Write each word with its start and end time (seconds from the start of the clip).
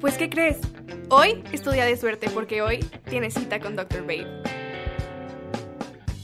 Pues, 0.00 0.16
¿qué 0.16 0.30
crees? 0.30 0.58
Hoy 1.10 1.42
es 1.50 1.60
tu 1.60 1.72
día 1.72 1.84
de 1.84 1.96
suerte 1.96 2.30
porque 2.30 2.62
hoy 2.62 2.78
tienes 3.10 3.34
cita 3.34 3.58
con 3.58 3.74
Dr. 3.74 4.02
Babe. 4.02 4.28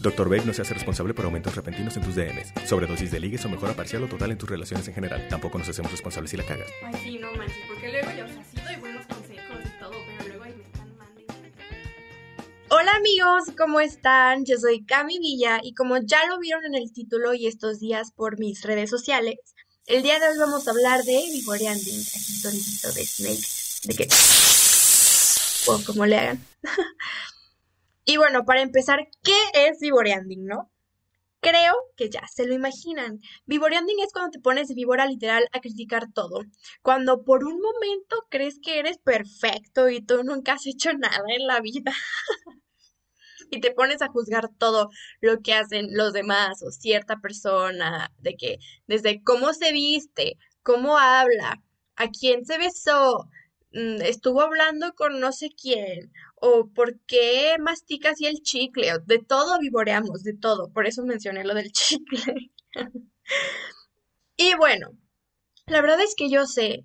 Dr. 0.00 0.28
Babe 0.28 0.44
no 0.44 0.52
se 0.52 0.62
hace 0.62 0.74
responsable 0.74 1.12
por 1.12 1.24
aumentos 1.24 1.56
repentinos 1.56 1.96
en 1.96 2.04
tus 2.04 2.14
DMs, 2.14 2.52
sobredosis 2.68 3.10
de 3.10 3.18
ligues 3.18 3.44
o 3.44 3.48
mejora 3.48 3.74
parcial 3.74 4.04
o 4.04 4.06
total 4.06 4.30
en 4.30 4.38
tus 4.38 4.48
relaciones 4.48 4.86
en 4.86 4.94
general. 4.94 5.26
Tampoco 5.28 5.58
nos 5.58 5.68
hacemos 5.68 5.90
responsables 5.90 6.30
si 6.30 6.36
la 6.36 6.44
cagas. 6.44 6.68
Ay, 6.84 6.94
sí, 7.02 7.18
no 7.18 7.32
manches, 7.34 7.56
porque 7.66 7.90
luego 7.90 8.10
yo, 8.16 8.26
o 8.26 8.28
sea, 8.28 8.44
sí 8.44 8.60
doy 8.64 8.76
buenos 8.76 9.06
consejos 9.06 9.58
y 9.64 9.80
todo, 9.80 9.94
pero 10.18 10.28
luego 10.28 10.44
ahí 10.44 10.54
me 10.54 10.64
están 10.64 10.96
mandando. 10.96 11.34
Hola 12.70 12.92
amigos, 12.94 13.56
¿cómo 13.58 13.80
están? 13.80 14.44
Yo 14.44 14.56
soy 14.58 14.84
Cami 14.84 15.18
Villa 15.18 15.58
y 15.60 15.74
como 15.74 15.96
ya 15.96 16.24
lo 16.28 16.38
vieron 16.38 16.64
en 16.64 16.74
el 16.76 16.92
título 16.92 17.34
y 17.34 17.48
estos 17.48 17.80
días 17.80 18.12
por 18.12 18.38
mis 18.38 18.62
redes 18.62 18.88
sociales, 18.88 19.38
el 19.86 20.02
día 20.02 20.18
de 20.18 20.28
hoy 20.28 20.38
vamos 20.38 20.66
a 20.66 20.70
hablar 20.70 21.02
de 21.02 21.18
aquí 21.18 21.42
sonidito 21.42 22.92
de 22.92 23.06
Snake, 23.06 23.63
de 23.84 23.94
que... 23.94 24.08
o 25.66 25.84
como 25.84 26.06
le 26.06 26.18
hagan. 26.18 26.46
y 28.04 28.16
bueno, 28.16 28.44
para 28.44 28.62
empezar, 28.62 29.06
¿qué 29.22 29.38
es 29.54 29.78
Vivoreanding, 29.80 30.46
no? 30.46 30.70
Creo 31.40 31.74
que 31.96 32.08
ya 32.08 32.26
se 32.26 32.46
lo 32.46 32.54
imaginan. 32.54 33.20
Vivoreanding 33.44 34.00
es 34.00 34.12
cuando 34.12 34.30
te 34.30 34.40
pones 34.40 34.68
de 34.68 34.74
víbora 34.74 35.06
literal 35.06 35.46
a 35.52 35.60
criticar 35.60 36.10
todo. 36.10 36.40
Cuando 36.80 37.22
por 37.22 37.44
un 37.44 37.60
momento 37.60 38.16
crees 38.30 38.58
que 38.62 38.78
eres 38.78 38.96
perfecto 38.96 39.90
y 39.90 40.00
tú 40.00 40.24
nunca 40.24 40.54
has 40.54 40.66
hecho 40.66 40.94
nada 40.94 41.22
en 41.28 41.46
la 41.46 41.60
vida. 41.60 41.92
y 43.50 43.60
te 43.60 43.72
pones 43.72 44.00
a 44.00 44.08
juzgar 44.08 44.48
todo 44.58 44.88
lo 45.20 45.40
que 45.40 45.52
hacen 45.52 45.88
los 45.90 46.14
demás 46.14 46.62
o 46.62 46.70
cierta 46.70 47.20
persona, 47.20 48.10
de 48.18 48.36
que 48.36 48.58
desde 48.86 49.22
cómo 49.22 49.52
se 49.52 49.72
viste, 49.72 50.38
cómo 50.62 50.96
habla, 50.96 51.62
a 51.96 52.08
quién 52.08 52.44
se 52.44 52.58
besó, 52.58 53.28
estuvo 53.74 54.40
hablando 54.40 54.94
con 54.94 55.20
no 55.20 55.32
sé 55.32 55.50
quién, 55.50 56.12
o 56.36 56.68
por 56.72 56.98
qué 57.06 57.56
mastica 57.58 58.10
así 58.10 58.26
el 58.26 58.42
chicle, 58.42 58.92
de 59.06 59.18
todo 59.18 59.58
vivoreamos, 59.58 60.22
de 60.22 60.34
todo, 60.34 60.72
por 60.72 60.86
eso 60.86 61.04
mencioné 61.04 61.44
lo 61.44 61.54
del 61.54 61.72
chicle. 61.72 62.52
y 64.36 64.54
bueno, 64.56 64.90
la 65.66 65.80
verdad 65.80 66.00
es 66.02 66.14
que 66.14 66.30
yo 66.30 66.46
sé 66.46 66.84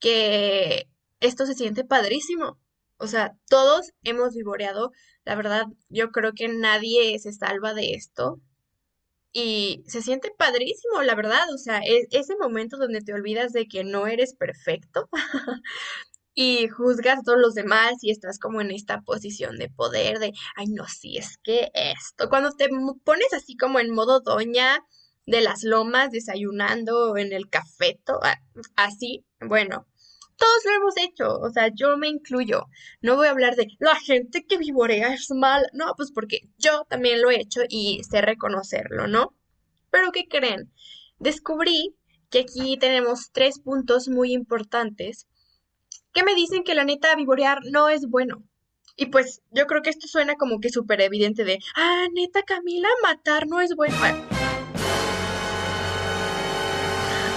que 0.00 0.88
esto 1.20 1.46
se 1.46 1.54
siente 1.54 1.84
padrísimo. 1.84 2.58
O 2.96 3.06
sea, 3.06 3.36
todos 3.48 3.92
hemos 4.04 4.34
vivoreado. 4.34 4.92
La 5.24 5.34
verdad, 5.34 5.66
yo 5.88 6.10
creo 6.10 6.32
que 6.34 6.48
nadie 6.48 7.18
se 7.18 7.32
salva 7.32 7.74
de 7.74 7.94
esto. 7.94 8.40
Y 9.32 9.84
se 9.86 10.02
siente 10.02 10.30
padrísimo, 10.36 11.02
la 11.02 11.14
verdad. 11.14 11.52
O 11.54 11.58
sea, 11.58 11.80
es 11.84 12.06
ese 12.10 12.36
momento 12.36 12.76
donde 12.78 13.00
te 13.00 13.14
olvidas 13.14 13.52
de 13.52 13.66
que 13.68 13.84
no 13.84 14.06
eres 14.06 14.34
perfecto 14.34 15.08
y 16.42 16.68
juzgas 16.68 17.18
a 17.18 17.22
todos 17.22 17.38
los 17.38 17.52
demás 17.52 17.96
y 18.00 18.10
estás 18.10 18.38
como 18.38 18.62
en 18.62 18.70
esta 18.70 19.02
posición 19.02 19.58
de 19.58 19.68
poder 19.68 20.18
de, 20.18 20.32
ay, 20.56 20.68
no, 20.68 20.86
sí, 20.86 21.18
es 21.18 21.36
que 21.44 21.70
esto. 21.74 22.30
Cuando 22.30 22.52
te 22.52 22.70
pones 23.04 23.34
así 23.34 23.58
como 23.58 23.78
en 23.78 23.90
modo 23.90 24.20
doña 24.20 24.82
de 25.26 25.42
las 25.42 25.64
lomas 25.64 26.10
desayunando 26.10 27.18
en 27.18 27.34
el 27.34 27.50
cafeto, 27.50 28.20
ah, 28.22 28.40
así, 28.74 29.26
bueno, 29.46 29.86
todos 30.38 30.64
lo 30.64 30.72
hemos 30.76 30.94
hecho, 30.96 31.38
o 31.40 31.50
sea, 31.50 31.68
yo 31.74 31.98
me 31.98 32.08
incluyo. 32.08 32.68
No 33.02 33.16
voy 33.16 33.26
a 33.26 33.32
hablar 33.32 33.54
de 33.54 33.66
la 33.78 33.96
gente 33.96 34.46
que 34.48 34.56
vivorea 34.56 35.12
es 35.12 35.28
mal, 35.32 35.66
no, 35.74 35.92
pues 35.94 36.10
porque 36.10 36.48
yo 36.56 36.86
también 36.88 37.20
lo 37.20 37.30
he 37.30 37.38
hecho 37.38 37.60
y 37.68 38.00
sé 38.10 38.22
reconocerlo, 38.22 39.08
¿no? 39.08 39.36
Pero 39.90 40.10
¿qué 40.10 40.26
creen? 40.26 40.72
Descubrí 41.18 41.94
que 42.30 42.38
aquí 42.40 42.78
tenemos 42.78 43.30
tres 43.30 43.58
puntos 43.60 44.08
muy 44.08 44.32
importantes 44.32 45.26
que 46.12 46.24
me 46.24 46.34
dicen 46.34 46.64
que 46.64 46.74
la 46.74 46.84
neta 46.84 47.14
vivorear 47.14 47.60
no 47.70 47.88
es 47.88 48.08
bueno. 48.08 48.42
Y 48.96 49.06
pues 49.06 49.42
yo 49.50 49.66
creo 49.66 49.82
que 49.82 49.90
esto 49.90 50.08
suena 50.08 50.34
como 50.34 50.60
que 50.60 50.70
súper 50.70 51.00
evidente 51.00 51.44
de, 51.44 51.58
ah, 51.76 52.06
neta 52.12 52.42
Camila, 52.42 52.88
matar 53.02 53.46
no 53.46 53.60
es 53.60 53.74
bueno. 53.74 53.96
Bueno, 53.98 54.40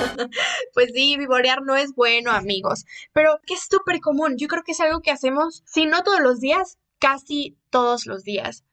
Pues 0.74 0.92
sí, 0.94 1.18
vivorear 1.18 1.62
no 1.64 1.76
es 1.76 1.94
bueno, 1.96 2.32
amigos, 2.32 2.86
pero 3.14 3.40
que 3.46 3.54
es 3.54 3.68
súper 3.70 4.00
común. 4.00 4.38
Yo 4.38 4.48
creo 4.48 4.64
que 4.64 4.74
es 4.74 4.80
algo 4.80 5.02
que 5.02 5.12
hacemos, 5.12 5.64
si 5.66 5.86
no 5.86 6.04
todos 6.04 6.20
los 6.20 6.40
días, 6.40 6.78
casi 7.00 7.58
todos 7.70 8.06
los 8.06 8.24
días. 8.24 8.64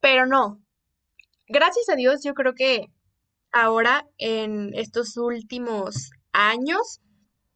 Pero 0.00 0.26
no. 0.26 0.60
Gracias 1.48 1.88
a 1.88 1.96
Dios, 1.96 2.22
yo 2.24 2.34
creo 2.34 2.54
que 2.54 2.90
ahora, 3.52 4.08
en 4.18 4.72
estos 4.74 5.16
últimos 5.16 6.10
años, 6.32 7.01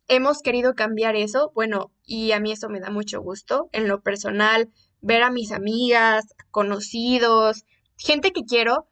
hemos 0.09 0.41
querido 0.41 0.75
cambiar 0.75 1.17
eso. 1.17 1.53
Bueno, 1.55 1.93
y 2.05 2.33
a 2.33 2.41
mí 2.41 2.53
eso 2.53 2.69
me 2.69 2.81
da 2.81 2.91
mucho 2.91 3.21
gusto. 3.21 3.69
En 3.73 3.89
lo 3.89 4.03
personal, 4.03 4.71
ver 5.01 5.23
a 5.23 5.31
mis 5.31 5.53
amigas, 5.53 6.27
conocidos, 6.51 7.65
gente 7.97 8.33
que 8.33 8.45
quiero, 8.45 8.89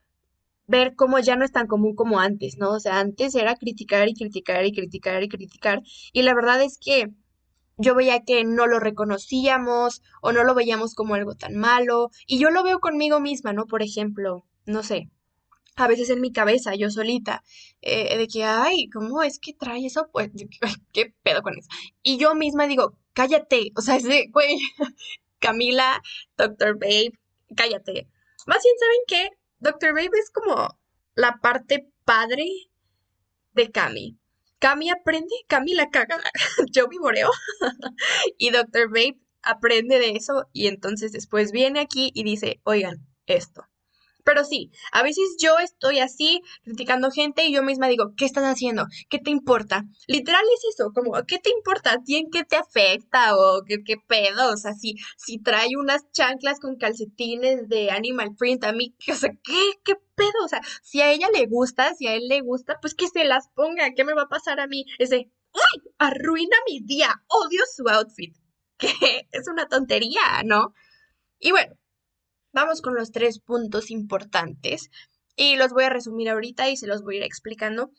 ver 0.66 0.94
cómo 0.96 1.18
ya 1.18 1.36
no 1.36 1.44
es 1.44 1.52
tan 1.52 1.66
común 1.66 1.94
como 1.94 2.20
antes, 2.20 2.56
¿no? 2.58 2.70
O 2.70 2.80
sea, 2.80 3.00
antes 3.00 3.34
era 3.34 3.56
criticar 3.56 4.08
y 4.08 4.14
criticar 4.14 4.64
y 4.64 4.72
criticar 4.72 5.22
y 5.22 5.28
criticar. 5.28 5.82
Y 6.12 6.22
la 6.22 6.34
verdad 6.34 6.62
es 6.62 6.78
que 6.78 7.10
yo 7.76 7.94
veía 7.94 8.24
que 8.24 8.44
no 8.44 8.66
lo 8.66 8.78
reconocíamos 8.78 10.02
o 10.22 10.32
no 10.32 10.44
lo 10.44 10.54
veíamos 10.54 10.94
como 10.94 11.14
algo 11.14 11.34
tan 11.34 11.56
malo. 11.56 12.10
Y 12.26 12.38
yo 12.38 12.50
lo 12.50 12.62
veo 12.62 12.80
conmigo 12.80 13.20
misma, 13.20 13.52
¿no? 13.52 13.66
Por 13.66 13.82
ejemplo, 13.82 14.46
no 14.66 14.82
sé, 14.82 15.10
a 15.76 15.88
veces 15.88 16.10
en 16.10 16.20
mi 16.20 16.32
cabeza, 16.32 16.74
yo 16.74 16.90
solita, 16.90 17.42
eh, 17.82 18.16
de 18.16 18.28
que, 18.28 18.44
ay, 18.44 18.88
¿cómo 18.90 19.22
es 19.22 19.38
que 19.38 19.52
trae 19.54 19.86
eso? 19.86 20.08
Pues, 20.12 20.30
¿qué 20.92 21.14
pedo 21.22 21.42
con 21.42 21.58
eso? 21.58 21.68
Y 22.02 22.18
yo 22.18 22.34
misma 22.34 22.66
digo, 22.66 22.96
cállate, 23.12 23.70
o 23.76 23.80
sea, 23.80 23.96
ese, 23.96 24.28
güey, 24.32 24.58
Camila, 25.38 26.02
Doctor 26.36 26.78
Babe, 26.78 27.12
cállate. 27.56 28.08
Más 28.46 28.62
bien, 28.62 28.76
¿saben 28.78 29.00
qué? 29.06 29.28
Doctor 29.58 29.92
Babe 29.94 30.10
es 30.22 30.30
como 30.30 30.78
la 31.14 31.38
parte 31.40 31.88
padre 32.04 32.46
de 33.52 33.70
Cami. 33.70 34.18
Cami 34.58 34.90
aprende, 34.90 35.34
Cami 35.46 35.74
la 35.74 35.90
caga, 35.90 36.18
yo 36.72 36.88
vivoreo 36.88 37.30
y 38.38 38.50
Doctor 38.50 38.88
Babe 38.88 39.18
aprende 39.42 39.98
de 39.98 40.12
eso 40.12 40.48
y 40.52 40.68
entonces 40.68 41.12
después 41.12 41.52
viene 41.52 41.80
aquí 41.80 42.10
y 42.14 42.24
dice, 42.24 42.60
oigan, 42.64 43.06
esto. 43.26 43.66
Pero 44.24 44.44
sí, 44.44 44.70
a 44.92 45.02
veces 45.02 45.36
yo 45.38 45.58
estoy 45.58 46.00
así 46.00 46.40
criticando 46.62 47.10
gente 47.10 47.44
y 47.44 47.52
yo 47.52 47.62
misma 47.62 47.88
digo, 47.88 48.14
¿qué 48.16 48.24
estás 48.24 48.44
haciendo? 48.44 48.86
¿Qué 49.10 49.18
te 49.18 49.30
importa? 49.30 49.84
Literal 50.06 50.42
es 50.54 50.74
eso, 50.74 50.92
como, 50.94 51.12
¿qué 51.26 51.38
te 51.38 51.50
importa? 51.50 51.92
¿A 51.92 52.02
ti 52.02 52.16
en 52.16 52.30
qué 52.30 52.42
te 52.44 52.56
afecta? 52.56 53.36
¿O 53.36 53.62
qué, 53.66 53.84
qué 53.84 53.96
pedo? 54.06 54.50
O 54.52 54.56
sea, 54.56 54.72
si, 54.72 54.96
si 55.18 55.38
trae 55.38 55.76
unas 55.78 56.10
chanclas 56.12 56.58
con 56.58 56.76
calcetines 56.76 57.68
de 57.68 57.90
Animal 57.90 58.34
Print, 58.36 58.64
a 58.64 58.72
mí, 58.72 58.94
o 59.12 59.14
sea, 59.14 59.30
¿qué, 59.42 59.72
qué 59.84 59.94
pedo? 60.14 60.44
O 60.44 60.48
sea, 60.48 60.62
si 60.82 61.02
a 61.02 61.12
ella 61.12 61.28
le 61.32 61.46
gusta, 61.46 61.94
si 61.94 62.06
a 62.06 62.14
él 62.14 62.28
le 62.28 62.40
gusta, 62.40 62.78
pues 62.80 62.94
que 62.94 63.08
se 63.08 63.24
las 63.24 63.48
ponga. 63.54 63.92
¿Qué 63.94 64.04
me 64.04 64.14
va 64.14 64.22
a 64.22 64.28
pasar 64.28 64.58
a 64.60 64.66
mí? 64.66 64.86
Ese, 64.98 65.30
¡ay! 65.52 65.80
Arruina 65.98 66.56
mi 66.66 66.80
día. 66.80 67.22
Odio 67.28 67.62
su 67.74 67.88
outfit. 67.88 68.34
Que 68.76 69.28
es 69.30 69.46
una 69.48 69.68
tontería, 69.68 70.42
¿no? 70.44 70.74
Y 71.38 71.52
bueno. 71.52 71.74
Vamos 72.54 72.82
con 72.82 72.94
los 72.94 73.10
tres 73.10 73.40
puntos 73.40 73.90
importantes 73.90 74.88
y 75.34 75.56
los 75.56 75.72
voy 75.72 75.84
a 75.84 75.90
resumir 75.90 76.30
ahorita 76.30 76.70
y 76.70 76.76
se 76.76 76.86
los 76.86 77.02
voy 77.02 77.16
a 77.16 77.18
ir 77.18 77.24
explicando. 77.24 77.90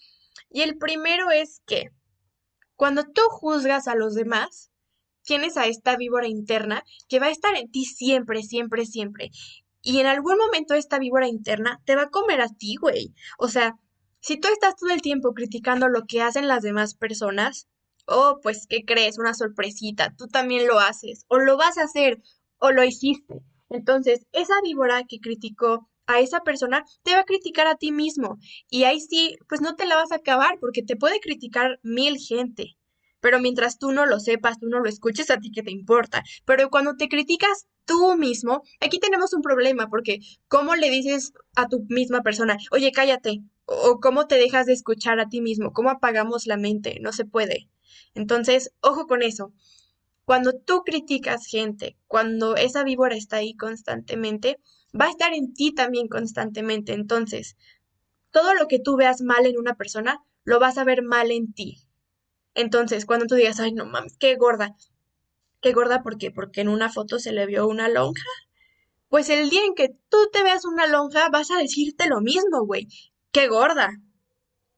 Y 0.50 0.62
el 0.62 0.78
primero 0.78 1.30
es 1.30 1.62
que 1.66 1.92
cuando 2.78 3.04
tú 3.04 3.22
juzgas 3.30 3.90
a 3.90 3.96
los 3.96 4.16
demás, 4.16 4.72
tienes 5.24 5.58
a 5.58 5.66
esta 5.66 5.98
víbora 5.98 6.30
interna 6.30 6.86
que 7.10 7.20
va 7.20 7.26
a 7.26 7.32
estar 7.32 7.54
en 7.56 7.70
ti 7.70 7.84
siempre, 7.84 8.44
siempre, 8.44 8.86
siempre. 8.86 9.32
Y 9.82 10.00
en 10.00 10.06
algún 10.06 10.38
momento 10.38 10.74
esta 10.74 11.00
víbora 11.00 11.28
interna 11.28 11.82
te 11.84 11.98
va 11.98 12.04
a 12.04 12.10
comer 12.10 12.40
a 12.40 12.48
ti, 12.48 12.78
güey. 12.78 13.14
O 13.38 13.50
sea, 13.50 13.78
si 14.22 14.38
tú 14.38 14.48
estás 14.48 14.78
todo 14.78 14.92
el 14.92 15.02
tiempo 15.02 15.34
criticando 15.34 15.90
lo 15.90 16.06
que 16.08 16.22
hacen 16.22 16.48
las 16.48 16.64
demás 16.64 16.96
personas, 16.96 17.68
oh, 18.06 18.40
pues, 18.42 18.68
¿qué 18.70 18.86
crees? 18.86 19.20
Una 19.20 19.34
sorpresita, 19.34 20.16
tú 20.16 20.28
también 20.28 20.66
lo 20.66 20.80
haces, 20.80 21.26
o 21.28 21.40
lo 21.40 21.58
vas 21.58 21.78
a 21.78 21.84
hacer, 21.84 22.22
o 22.58 22.72
lo 22.72 22.86
hiciste. 22.86 23.44
Entonces, 23.70 24.26
esa 24.32 24.54
víbora 24.64 25.04
que 25.08 25.20
criticó 25.20 25.88
a 26.08 26.20
esa 26.20 26.42
persona 26.42 26.84
te 27.04 27.14
va 27.14 27.20
a 27.22 27.26
criticar 27.26 27.68
a 27.68 27.76
ti 27.76 27.92
mismo. 27.92 28.38
Y 28.70 28.84
ahí 28.84 29.00
sí, 29.00 29.38
pues 29.50 29.62
no 29.62 29.76
te 29.76 29.86
la 29.86 29.96
vas 29.96 30.12
a 30.12 30.16
acabar 30.18 30.58
porque 30.60 30.84
te 30.84 30.96
puede 30.96 31.20
criticar 31.20 31.80
mil 31.84 32.18
gente. 32.18 32.76
pero 33.20 33.40
mientras 33.40 33.80
tú 33.80 33.92
no 33.92 34.06
lo 34.06 34.20
sepas, 34.20 34.60
tú 34.60 34.68
no 34.68 34.80
lo 34.80 34.88
escuches, 34.90 35.32
a 35.32 35.40
ti 35.40 35.52
que 35.52 35.64
te 35.64 35.72
importa. 35.72 36.24
Pero 36.46 36.70
cuando 36.70 36.96
te 36.96 37.10
criticas 37.10 37.66
tú 37.86 38.16
mismo, 38.18 38.62
aquí 38.80 39.00
tenemos 39.00 39.34
un 39.34 39.42
problema, 39.42 39.90
porque 39.90 40.20
¿cómo 40.48 40.76
le 40.76 40.90
dices 40.92 41.34
a 41.56 41.68
tu 41.68 41.86
misma 41.90 42.22
persona, 42.22 42.58
oye, 42.72 42.92
cállate? 42.92 43.42
O 43.66 44.00
cómo 44.00 44.28
te 44.28 44.36
dejas 44.36 44.68
de 44.68 44.74
escuchar 44.74 45.20
a 45.20 45.28
ti 45.30 45.42
mismo, 45.42 45.74
cómo 45.74 45.90
apagamos 45.90 46.46
la 46.46 46.58
mente, 46.58 47.00
no 47.02 47.12
se 47.14 47.26
puede. 47.26 47.68
Entonces, 48.14 48.72
ojo 48.82 49.08
con 49.08 49.24
eso. 49.24 49.54
Cuando 50.26 50.54
tú 50.54 50.82
criticas 50.84 51.46
gente, 51.46 51.98
cuando 52.08 52.56
esa 52.56 52.84
víbora 52.84 53.16
está 53.16 53.38
ahí 53.38 53.56
constantemente, 53.56 54.60
va 55.00 55.06
a 55.06 55.12
estar 55.12 55.34
en 55.34 55.54
ti 55.54 55.74
también 55.74 56.08
constantemente. 56.08 56.94
Entonces, 56.94 57.56
todo 58.32 58.56
lo 58.56 58.68
que 58.68 58.80
tú 58.80 58.98
veas 58.98 59.22
mal 59.22 59.46
en 59.46 59.58
una 59.58 59.76
persona, 59.76 60.20
lo 60.44 60.60
vas 60.60 60.78
a 60.78 60.84
ver 60.84 61.04
mal 61.04 61.32
en 61.32 61.54
ti. 61.54 61.88
Entonces, 62.56 63.06
cuando 63.06 63.28
tú 63.28 63.36
digas, 63.36 63.60
ay, 63.60 63.74
no 63.74 63.86
mames, 63.86 64.18
qué 64.18 64.36
gorda. 64.36 64.76
¿Qué 65.62 65.74
gorda 65.74 66.02
por 66.04 66.18
qué? 66.18 66.32
Porque 66.32 66.62
en 66.62 66.70
una 66.70 66.92
foto 66.92 67.20
se 67.20 67.32
le 67.32 67.46
vio 67.46 67.68
una 67.68 67.88
lonja. 67.90 68.30
Pues 69.10 69.30
el 69.30 69.50
día 69.50 69.64
en 69.66 69.76
que 69.76 69.90
tú 70.10 70.18
te 70.32 70.44
veas 70.44 70.66
una 70.66 70.88
lonja, 70.88 71.30
vas 71.30 71.52
a 71.52 71.58
decirte 71.58 72.08
lo 72.08 72.22
mismo, 72.22 72.66
güey. 72.66 72.88
Qué 73.32 73.48
gorda. 73.48 73.90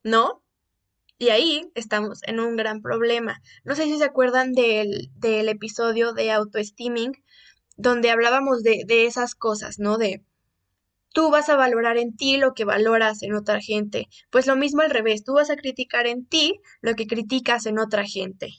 ¿No? 0.04 0.44
Y 1.20 1.30
ahí 1.30 1.72
estamos 1.74 2.20
en 2.24 2.40
un 2.40 2.56
gran 2.56 2.82
problema. 2.82 3.42
No 3.64 3.76
sé 3.76 3.86
si 3.86 3.98
se 3.98 4.04
acuerdan 4.04 4.54
del, 4.54 5.10
del 5.16 5.50
episodio 5.50 6.14
de 6.14 6.32
autoestiming, 6.32 7.14
donde 7.76 8.12
hablábamos 8.12 8.64
de, 8.64 8.84
de 8.86 9.06
esas 9.06 9.34
cosas, 9.34 9.80
¿no? 9.80 9.98
De 9.98 10.24
tú 11.14 11.32
vas 11.32 11.50
a 11.50 11.56
valorar 11.56 11.98
en 11.98 12.16
ti 12.16 12.38
lo 12.38 12.54
que 12.54 12.66
valoras 12.66 13.24
en 13.24 13.34
otra 13.34 13.60
gente. 13.60 14.08
Pues 14.30 14.46
lo 14.46 14.56
mismo 14.56 14.82
al 14.82 14.92
revés, 14.92 15.24
tú 15.24 15.34
vas 15.34 15.50
a 15.50 15.56
criticar 15.56 16.06
en 16.06 16.28
ti 16.28 16.60
lo 16.82 16.94
que 16.94 17.08
criticas 17.08 17.66
en 17.66 17.80
otra 17.80 18.06
gente. 18.06 18.52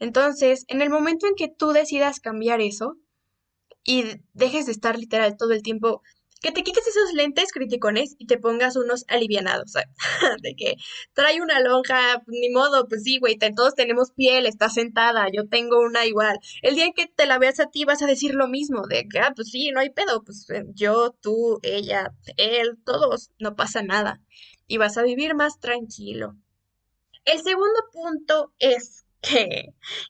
Entonces, 0.00 0.64
en 0.66 0.82
el 0.82 0.90
momento 0.90 1.26
en 1.26 1.34
que 1.36 1.48
tú 1.48 1.70
decidas 1.70 2.18
cambiar 2.18 2.60
eso 2.60 2.96
y 3.84 4.04
dejes 4.34 4.66
de 4.66 4.72
estar 4.72 4.98
literal 4.98 5.36
todo 5.36 5.52
el 5.52 5.62
tiempo 5.62 6.02
que 6.40 6.52
te 6.52 6.62
quites 6.62 6.86
esos 6.86 7.12
lentes 7.14 7.52
criticones 7.52 8.14
y 8.18 8.26
te 8.26 8.38
pongas 8.38 8.76
unos 8.76 9.04
alivianados, 9.08 9.72
de 10.42 10.54
que 10.54 10.76
trae 11.14 11.40
una 11.40 11.60
lonja, 11.60 12.22
ni 12.26 12.50
modo, 12.50 12.86
pues 12.88 13.02
sí, 13.04 13.18
güey, 13.18 13.38
todos 13.38 13.74
tenemos 13.74 14.12
piel, 14.12 14.46
está 14.46 14.68
sentada, 14.68 15.26
yo 15.32 15.48
tengo 15.48 15.80
una 15.80 16.06
igual. 16.06 16.38
El 16.62 16.74
día 16.74 16.86
en 16.86 16.92
que 16.92 17.06
te 17.06 17.26
la 17.26 17.38
veas 17.38 17.60
a 17.60 17.70
ti 17.70 17.84
vas 17.84 18.02
a 18.02 18.06
decir 18.06 18.34
lo 18.34 18.48
mismo, 18.48 18.86
de 18.86 19.08
que, 19.08 19.18
ah, 19.20 19.32
pues 19.34 19.50
sí, 19.50 19.70
no 19.70 19.80
hay 19.80 19.90
pedo, 19.90 20.22
pues 20.24 20.48
eh, 20.50 20.64
yo, 20.74 21.12
tú, 21.20 21.58
ella, 21.62 22.12
él, 22.36 22.78
todos, 22.84 23.30
no 23.38 23.56
pasa 23.56 23.82
nada. 23.82 24.20
Y 24.66 24.78
vas 24.78 24.98
a 24.98 25.02
vivir 25.02 25.34
más 25.34 25.58
tranquilo. 25.60 26.36
El 27.24 27.40
segundo 27.40 27.80
punto 27.92 28.52
es 28.58 29.05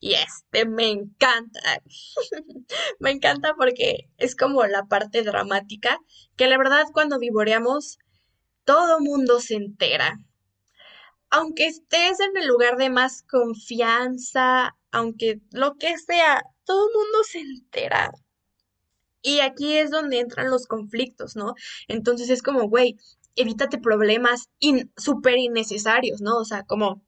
y 0.01 0.15
este 0.15 0.67
me 0.67 0.91
encanta. 0.91 1.61
me 2.99 3.11
encanta 3.11 3.55
porque 3.57 4.09
es 4.19 4.37
como 4.37 4.65
la 4.67 4.85
parte 4.85 5.23
dramática 5.23 5.99
que 6.37 6.49
la 6.49 6.59
verdad 6.59 6.85
cuando 6.93 7.19
vivoreamos 7.19 7.99
todo 8.65 9.01
mundo 9.01 9.41
se 9.41 9.55
entera. 9.55 10.21
Aunque 11.31 11.67
estés 11.67 12.21
en 12.21 12.37
el 12.37 12.47
lugar 12.47 12.77
de 12.77 12.91
más 12.91 13.23
confianza, 13.23 14.77
aunque 14.91 15.41
lo 15.51 15.77
que 15.77 15.97
sea, 15.99 16.43
todo 16.65 16.89
mundo 16.93 17.25
se 17.25 17.41
entera. 17.41 18.13
Y 19.23 19.41
aquí 19.41 19.77
es 19.77 19.91
donde 19.91 20.21
entran 20.21 20.51
los 20.51 20.67
conflictos, 20.67 21.37
¿no? 21.37 21.55
Entonces 21.89 22.31
es 22.31 22.43
como, 22.43 22.69
güey, 22.69 22.97
evítate 23.35 23.79
problemas 23.79 24.49
súper 24.97 25.39
innecesarios, 25.39 26.21
¿no? 26.21 26.39
O 26.39 26.45
sea, 26.45 26.63
como 26.65 27.03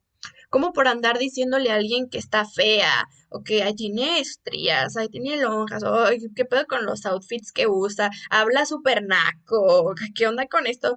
como 0.50 0.72
por 0.72 0.88
andar 0.88 1.18
diciéndole 1.18 1.70
a 1.70 1.76
alguien 1.76 2.08
que 2.08 2.18
está 2.18 2.44
fea, 2.44 3.08
o 3.30 3.42
que 3.42 3.62
ahí 3.62 3.74
tiene 3.74 4.20
estrías, 4.20 4.96
ahí 4.96 5.08
tiene 5.08 5.36
lonjas, 5.36 5.82
o 5.84 6.06
qué 6.34 6.44
pedo 6.44 6.66
con 6.66 6.86
los 6.86 7.04
outfits 7.06 7.52
que 7.52 7.66
usa, 7.66 8.10
habla 8.30 8.64
súper 8.66 9.02
naco, 9.02 9.94
qué 10.14 10.26
onda 10.26 10.46
con 10.46 10.66
esto, 10.66 10.96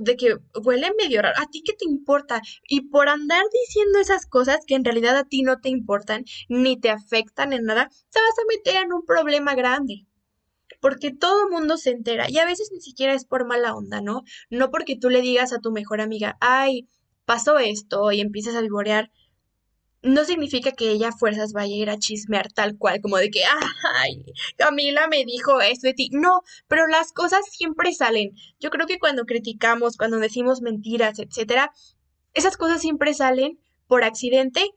de 0.00 0.16
que 0.16 0.36
huele 0.62 0.92
medio 0.98 1.22
raro, 1.22 1.40
a 1.40 1.46
ti 1.46 1.62
qué 1.64 1.72
te 1.72 1.86
importa, 1.88 2.42
y 2.68 2.82
por 2.88 3.08
andar 3.08 3.44
diciendo 3.52 3.98
esas 3.98 4.26
cosas 4.26 4.58
que 4.66 4.74
en 4.74 4.84
realidad 4.84 5.16
a 5.16 5.24
ti 5.24 5.42
no 5.42 5.58
te 5.60 5.70
importan, 5.70 6.24
ni 6.48 6.78
te 6.78 6.90
afectan 6.90 7.52
en 7.52 7.64
nada, 7.64 7.88
te 8.10 8.20
vas 8.20 8.38
a 8.38 8.46
meter 8.48 8.84
en 8.84 8.92
un 8.92 9.04
problema 9.04 9.54
grande. 9.54 10.06
Porque 10.80 11.12
todo 11.12 11.50
mundo 11.50 11.76
se 11.76 11.90
entera 11.90 12.30
y 12.30 12.38
a 12.38 12.46
veces 12.46 12.70
ni 12.72 12.80
siquiera 12.80 13.12
es 13.12 13.26
por 13.26 13.46
mala 13.46 13.74
onda, 13.74 14.00
¿no? 14.00 14.22
No 14.48 14.70
porque 14.70 14.96
tú 14.96 15.10
le 15.10 15.20
digas 15.20 15.52
a 15.52 15.58
tu 15.58 15.72
mejor 15.72 16.00
amiga, 16.00 16.38
ay, 16.40 16.88
pasó 17.30 17.60
esto 17.60 18.10
y 18.10 18.20
empiezas 18.20 18.56
a 18.56 18.60
vivorear, 18.60 19.12
no 20.02 20.24
significa 20.24 20.72
que 20.72 20.90
ella 20.90 21.10
a 21.10 21.12
fuerzas 21.12 21.52
vaya 21.52 21.72
a 21.72 21.78
ir 21.78 21.88
a 21.88 21.96
chismear 21.96 22.50
tal 22.52 22.76
cual, 22.76 23.00
como 23.00 23.18
de 23.18 23.30
que, 23.30 23.42
ay, 23.44 24.24
Camila 24.56 25.06
me 25.06 25.24
dijo 25.24 25.60
esto 25.60 25.86
de 25.86 25.94
ti. 25.94 26.08
No, 26.10 26.42
pero 26.66 26.88
las 26.88 27.12
cosas 27.12 27.42
siempre 27.48 27.92
salen. 27.92 28.32
Yo 28.58 28.70
creo 28.70 28.88
que 28.88 28.98
cuando 28.98 29.26
criticamos, 29.26 29.96
cuando 29.96 30.18
decimos 30.18 30.60
mentiras, 30.60 31.20
etcétera, 31.20 31.70
esas 32.34 32.56
cosas 32.56 32.80
siempre 32.80 33.14
salen 33.14 33.60
por 33.86 34.02
accidente 34.02 34.68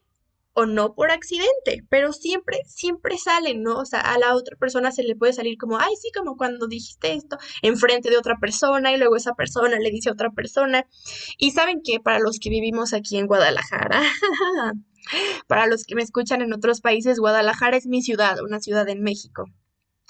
o 0.53 0.65
no 0.65 0.93
por 0.93 1.11
accidente, 1.11 1.83
pero 1.89 2.13
siempre, 2.13 2.59
siempre 2.67 3.17
salen, 3.17 3.63
¿no? 3.63 3.79
O 3.79 3.85
sea, 3.85 3.99
a 3.99 4.17
la 4.19 4.35
otra 4.35 4.55
persona 4.57 4.91
se 4.91 5.03
le 5.03 5.15
puede 5.15 5.33
salir 5.33 5.57
como, 5.57 5.79
ay, 5.79 5.93
sí, 5.99 6.11
como 6.15 6.37
cuando 6.37 6.67
dijiste 6.67 7.13
esto 7.13 7.37
enfrente 7.61 8.09
de 8.09 8.17
otra 8.17 8.37
persona 8.39 8.91
y 8.91 8.97
luego 8.97 9.15
esa 9.15 9.33
persona 9.33 9.79
le 9.79 9.89
dice 9.89 10.09
a 10.09 10.13
otra 10.13 10.29
persona. 10.31 10.85
Y 11.37 11.51
saben 11.51 11.81
que 11.83 11.99
para 11.99 12.19
los 12.19 12.39
que 12.39 12.49
vivimos 12.49 12.93
aquí 12.93 13.17
en 13.17 13.27
Guadalajara, 13.27 14.01
para 15.47 15.67
los 15.67 15.83
que 15.83 15.95
me 15.95 16.03
escuchan 16.03 16.41
en 16.41 16.53
otros 16.53 16.81
países, 16.81 17.19
Guadalajara 17.19 17.77
es 17.77 17.87
mi 17.87 18.01
ciudad, 18.01 18.39
una 18.41 18.59
ciudad 18.59 18.87
en 18.89 19.01
México. 19.01 19.45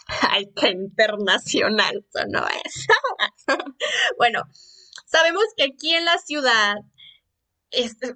Ay, 0.30 0.52
qué 0.56 0.70
internacional, 0.70 2.06
eso 2.14 2.26
no 2.30 2.46
es. 2.48 2.88
bueno, 4.18 4.44
sabemos 5.06 5.44
que 5.56 5.64
aquí 5.64 5.94
en 5.94 6.06
la 6.06 6.18
ciudad 6.18 6.76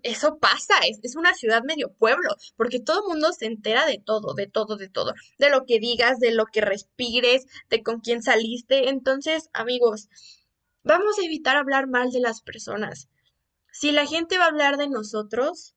eso 0.04 0.38
pasa, 0.38 0.76
es, 0.88 1.00
es, 1.04 1.16
una 1.16 1.34
ciudad 1.34 1.64
medio 1.64 1.92
pueblo, 1.94 2.30
porque 2.56 2.80
todo 2.80 3.02
el 3.02 3.14
mundo 3.14 3.34
se 3.34 3.46
entera 3.46 3.86
de 3.86 4.00
todo, 4.04 4.34
de 4.34 4.48
todo, 4.48 4.78
de 4.78 4.90
todo, 4.90 5.14
de 5.40 5.50
lo 5.50 5.66
que 5.66 5.80
digas, 5.80 6.20
de 6.20 6.32
lo 6.32 6.46
que 6.46 6.62
respires, 6.62 7.46
de 7.70 7.82
con 7.84 8.00
quién 8.00 8.22
saliste. 8.22 8.90
Entonces, 8.90 9.50
amigos, 9.54 10.10
vamos 10.84 11.18
a 11.20 11.26
evitar 11.26 11.58
hablar 11.58 11.88
mal 11.88 12.12
de 12.12 12.20
las 12.20 12.42
personas. 12.42 13.10
Si 13.72 13.92
la 13.92 14.06
gente 14.06 14.38
va 14.38 14.46
a 14.46 14.50
hablar 14.50 14.78
de 14.78 14.90
nosotros, 14.90 15.76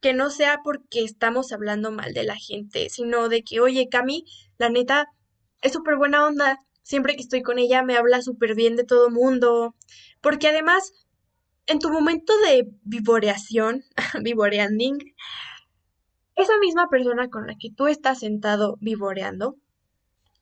que 0.00 0.14
no 0.14 0.30
sea 0.30 0.60
porque 0.64 1.04
estamos 1.04 1.52
hablando 1.52 1.92
mal 1.92 2.14
de 2.14 2.24
la 2.24 2.36
gente, 2.36 2.88
sino 2.90 3.28
de 3.28 3.42
que, 3.42 3.60
oye, 3.60 3.88
Cami, 3.88 4.24
la 4.58 4.70
neta, 4.70 5.06
es 5.62 5.72
súper 5.72 5.96
buena 5.96 6.26
onda. 6.26 6.58
Siempre 6.82 7.14
que 7.14 7.22
estoy 7.22 7.42
con 7.42 7.58
ella 7.58 7.82
me 7.82 7.96
habla 7.96 8.22
súper 8.22 8.54
bien 8.54 8.76
de 8.76 8.84
todo 8.84 9.10
mundo. 9.10 9.74
Porque 10.20 10.48
además 10.48 10.92
en 11.70 11.78
tu 11.78 11.88
momento 11.88 12.32
de 12.38 12.68
vivoreación, 12.82 13.84
vivoreanding, 14.22 14.98
esa 16.34 16.58
misma 16.58 16.88
persona 16.88 17.30
con 17.30 17.46
la 17.46 17.54
que 17.56 17.70
tú 17.70 17.86
estás 17.86 18.18
sentado 18.18 18.76
vivoreando, 18.80 19.56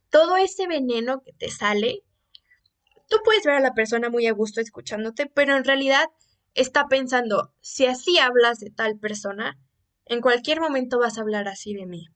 todo 0.09 0.39
ese 0.39 0.67
veneno 0.67 1.21
que 1.21 1.35
te 1.35 1.51
sale, 1.51 2.03
tú 3.11 3.19
puedes 3.25 3.45
ver 3.45 3.57
a 3.57 3.61
la 3.61 3.75
persona 3.75 4.09
muy 4.09 4.27
a 4.27 4.33
gusto 4.33 4.63
escuchándote, 4.63 5.27
pero 5.27 5.55
en 5.55 5.65
realidad 5.65 6.07
está 6.55 6.87
pensando, 6.89 7.53
si 7.61 7.85
así 7.85 8.19
hablas 8.19 8.59
de 8.59 8.71
tal 8.71 8.99
persona, 8.99 9.59
en 10.07 10.23
cualquier 10.23 10.61
momento 10.61 10.99
vas 10.99 11.19
a 11.19 11.21
hablar 11.21 11.47
así 11.47 11.75
de 11.75 11.85
mí. 11.85 12.07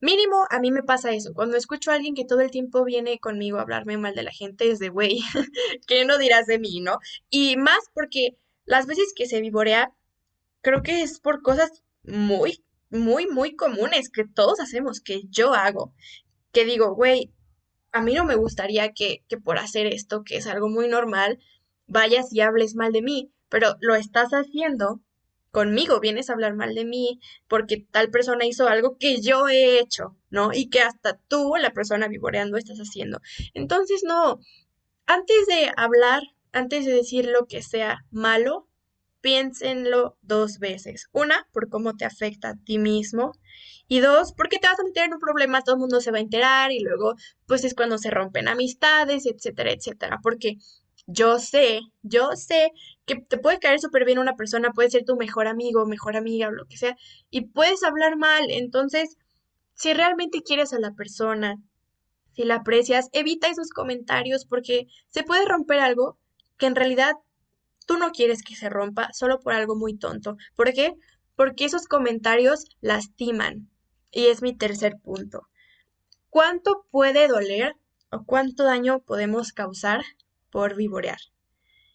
Mínimo, 0.00 0.46
a 0.50 0.60
mí 0.60 0.70
me 0.70 0.82
pasa 0.82 1.12
eso. 1.12 1.34
Cuando 1.34 1.56
escucho 1.56 1.90
a 1.90 1.94
alguien 1.94 2.14
que 2.14 2.24
todo 2.24 2.40
el 2.40 2.50
tiempo 2.50 2.84
viene 2.84 3.18
conmigo 3.18 3.58
a 3.58 3.62
hablarme 3.62 3.98
mal 3.98 4.14
de 4.14 4.22
la 4.22 4.32
gente, 4.32 4.70
es 4.70 4.78
de, 4.78 4.88
güey, 4.88 5.20
¿qué 5.86 6.04
no 6.04 6.18
dirás 6.18 6.46
de 6.46 6.58
mí, 6.58 6.80
no? 6.80 6.98
Y 7.28 7.56
más 7.56 7.80
porque 7.94 8.36
las 8.64 8.86
veces 8.86 9.12
que 9.14 9.26
se 9.26 9.40
vivorea, 9.40 9.92
creo 10.62 10.82
que 10.82 11.02
es 11.02 11.20
por 11.20 11.42
cosas 11.42 11.82
muy, 12.02 12.64
muy, 12.88 13.26
muy 13.26 13.56
comunes 13.56 14.08
que 14.10 14.24
todos 14.24 14.60
hacemos, 14.60 15.00
que 15.00 15.22
yo 15.28 15.54
hago. 15.54 15.92
Que 16.52 16.64
digo, 16.64 16.94
güey, 16.94 17.30
a 17.92 18.00
mí 18.02 18.14
no 18.14 18.24
me 18.24 18.36
gustaría 18.36 18.92
que, 18.92 19.22
que 19.28 19.36
por 19.38 19.58
hacer 19.58 19.86
esto, 19.86 20.24
que 20.24 20.36
es 20.36 20.46
algo 20.46 20.68
muy 20.68 20.88
normal, 20.88 21.38
vayas 21.86 22.32
y 22.32 22.40
hables 22.40 22.74
mal 22.74 22.92
de 22.92 23.02
mí, 23.02 23.32
pero 23.48 23.76
lo 23.80 23.96
estás 23.96 24.30
haciendo 24.30 25.00
conmigo, 25.50 26.00
vienes 26.00 26.30
a 26.30 26.34
hablar 26.34 26.54
mal 26.54 26.74
de 26.74 26.84
mí 26.84 27.20
porque 27.48 27.86
tal 27.90 28.10
persona 28.10 28.46
hizo 28.46 28.68
algo 28.68 28.96
que 28.98 29.20
yo 29.20 29.48
he 29.48 29.78
hecho, 29.80 30.16
¿no? 30.30 30.50
Y 30.52 30.70
que 30.70 30.80
hasta 30.82 31.18
tú, 31.28 31.54
la 31.60 31.70
persona 31.72 32.08
vivoreando, 32.08 32.56
estás 32.56 32.78
haciendo. 32.78 33.20
Entonces, 33.54 34.02
no, 34.04 34.38
antes 35.06 35.46
de 35.46 35.72
hablar, 35.76 36.22
antes 36.52 36.86
de 36.86 36.92
decir 36.92 37.26
lo 37.26 37.46
que 37.46 37.62
sea 37.62 37.98
malo, 38.10 38.68
piénsenlo 39.20 40.16
dos 40.22 40.58
veces. 40.58 41.08
Una, 41.12 41.46
por 41.52 41.68
cómo 41.68 41.96
te 41.96 42.04
afecta 42.06 42.50
a 42.50 42.56
ti 42.56 42.78
mismo. 42.78 43.32
Y 43.88 44.00
dos, 44.00 44.32
porque 44.32 44.58
te 44.58 44.68
vas 44.68 44.80
a 44.80 44.84
meter 44.84 45.04
en 45.04 45.14
un 45.14 45.20
problema, 45.20 45.62
todo 45.62 45.74
el 45.76 45.80
mundo 45.80 46.00
se 46.00 46.10
va 46.12 46.18
a 46.18 46.20
enterar 46.22 46.72
y 46.72 46.80
luego, 46.80 47.14
pues 47.46 47.64
es 47.64 47.74
cuando 47.74 47.98
se 47.98 48.10
rompen 48.10 48.48
amistades, 48.48 49.26
etcétera, 49.26 49.72
etcétera. 49.72 50.20
Porque 50.22 50.56
Yo 51.06 51.38
sé, 51.38 51.80
yo 52.02 52.30
sé 52.36 52.72
que 53.06 53.16
te 53.16 53.38
puede 53.38 53.58
caer 53.58 53.80
súper 53.80 54.04
bien 54.04 54.18
una 54.18 54.36
persona, 54.36 54.72
puede 54.72 54.90
ser 54.90 55.04
tu 55.04 55.16
mejor 55.16 55.46
amigo, 55.46 55.86
mejor 55.86 56.16
amiga 56.16 56.48
o 56.48 56.52
lo 56.52 56.66
que 56.66 56.76
sea, 56.76 56.96
y 57.30 57.46
puedes 57.46 57.82
hablar 57.82 58.16
mal. 58.16 58.44
Entonces, 58.50 59.16
si 59.74 59.94
realmente 59.94 60.42
quieres 60.42 60.72
a 60.72 60.78
la 60.78 60.92
persona, 60.92 61.56
si 62.32 62.44
la 62.44 62.56
aprecias, 62.56 63.08
evita 63.12 63.48
esos 63.48 63.70
comentarios 63.70 64.44
porque 64.44 64.86
se 65.08 65.22
puede 65.22 65.46
romper 65.46 65.80
algo 65.80 66.18
que 66.56 66.66
en 66.66 66.76
realidad 66.76 67.14
tú 67.86 67.96
no 67.96 68.12
quieres 68.12 68.42
que 68.42 68.54
se 68.54 68.68
rompa 68.68 69.12
solo 69.12 69.40
por 69.40 69.52
algo 69.52 69.74
muy 69.74 69.96
tonto. 69.96 70.36
¿Por 70.54 70.72
qué? 70.72 70.94
Porque 71.34 71.64
esos 71.64 71.86
comentarios 71.86 72.66
lastiman. 72.80 73.68
Y 74.12 74.26
es 74.26 74.42
mi 74.42 74.56
tercer 74.56 74.98
punto. 75.02 75.48
¿Cuánto 76.28 76.86
puede 76.90 77.26
doler 77.26 77.74
o 78.10 78.24
cuánto 78.24 78.64
daño 78.64 79.00
podemos 79.00 79.52
causar 79.52 80.02
por 80.50 80.76
vivorear? 80.76 81.18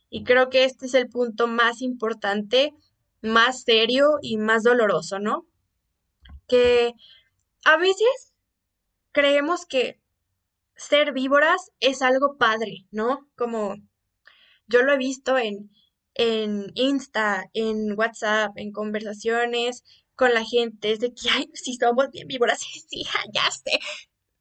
Y 0.10 0.24
creo 0.24 0.50
que 0.50 0.66
este 0.66 0.86
es 0.86 0.94
el 0.94 1.10
punto 1.10 1.48
más 1.48 1.82
importante, 1.82 2.74
más 3.22 3.64
serio 3.64 4.20
y 4.22 4.38
más 4.38 4.64
doloroso, 4.64 5.20
¿no? 5.20 5.46
Que 6.48 6.94
a 7.66 7.78
veces 7.78 8.34
creemos 9.12 9.66
que 9.66 10.00
ser 10.76 11.14
víboras 11.14 11.72
es 11.80 12.02
algo 12.02 12.38
padre, 12.38 12.86
¿no? 12.92 13.28
Como 13.36 13.76
yo 14.68 14.84
lo 14.84 14.94
he 14.94 14.98
visto 14.98 15.38
en, 15.38 15.72
en 16.14 16.72
Insta, 16.76 17.50
en 17.54 17.98
WhatsApp, 17.98 18.52
en 18.58 18.72
conversaciones 18.72 19.84
con 20.16 20.34
la 20.34 20.44
gente, 20.44 20.92
es 20.92 21.00
de 21.00 21.14
que, 21.14 21.30
ay, 21.30 21.50
si 21.54 21.76
somos 21.76 22.10
bien 22.12 22.28
víboras, 22.28 22.60
sí, 22.90 23.04
ya 23.34 23.52
sé. 23.52 23.80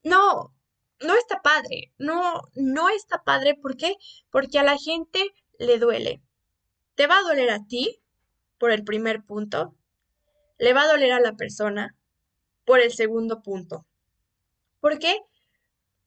No, 0.02 0.54
no 1.00 1.16
está 1.16 1.40
padre, 1.42 1.92
no, 1.98 2.42
no 2.54 2.88
está 2.90 3.22
padre, 3.24 3.54
¿por 3.54 3.76
qué? 3.76 3.96
Porque 4.30 4.58
a 4.58 4.64
la 4.64 4.76
gente 4.78 5.32
le 5.58 5.78
duele. 5.78 6.22
Te 6.94 7.06
va 7.06 7.18
a 7.18 7.22
doler 7.22 7.50
a 7.50 7.64
ti 7.66 8.00
por 8.58 8.70
el 8.70 8.84
primer 8.84 9.24
punto, 9.24 9.74
le 10.58 10.72
va 10.72 10.82
a 10.82 10.88
doler 10.88 11.12
a 11.12 11.20
la 11.20 11.34
persona 11.34 11.96
por 12.64 12.80
el 12.80 12.92
segundo 12.92 13.42
punto. 13.42 13.86
¿Por 14.80 14.98
qué? 14.98 15.18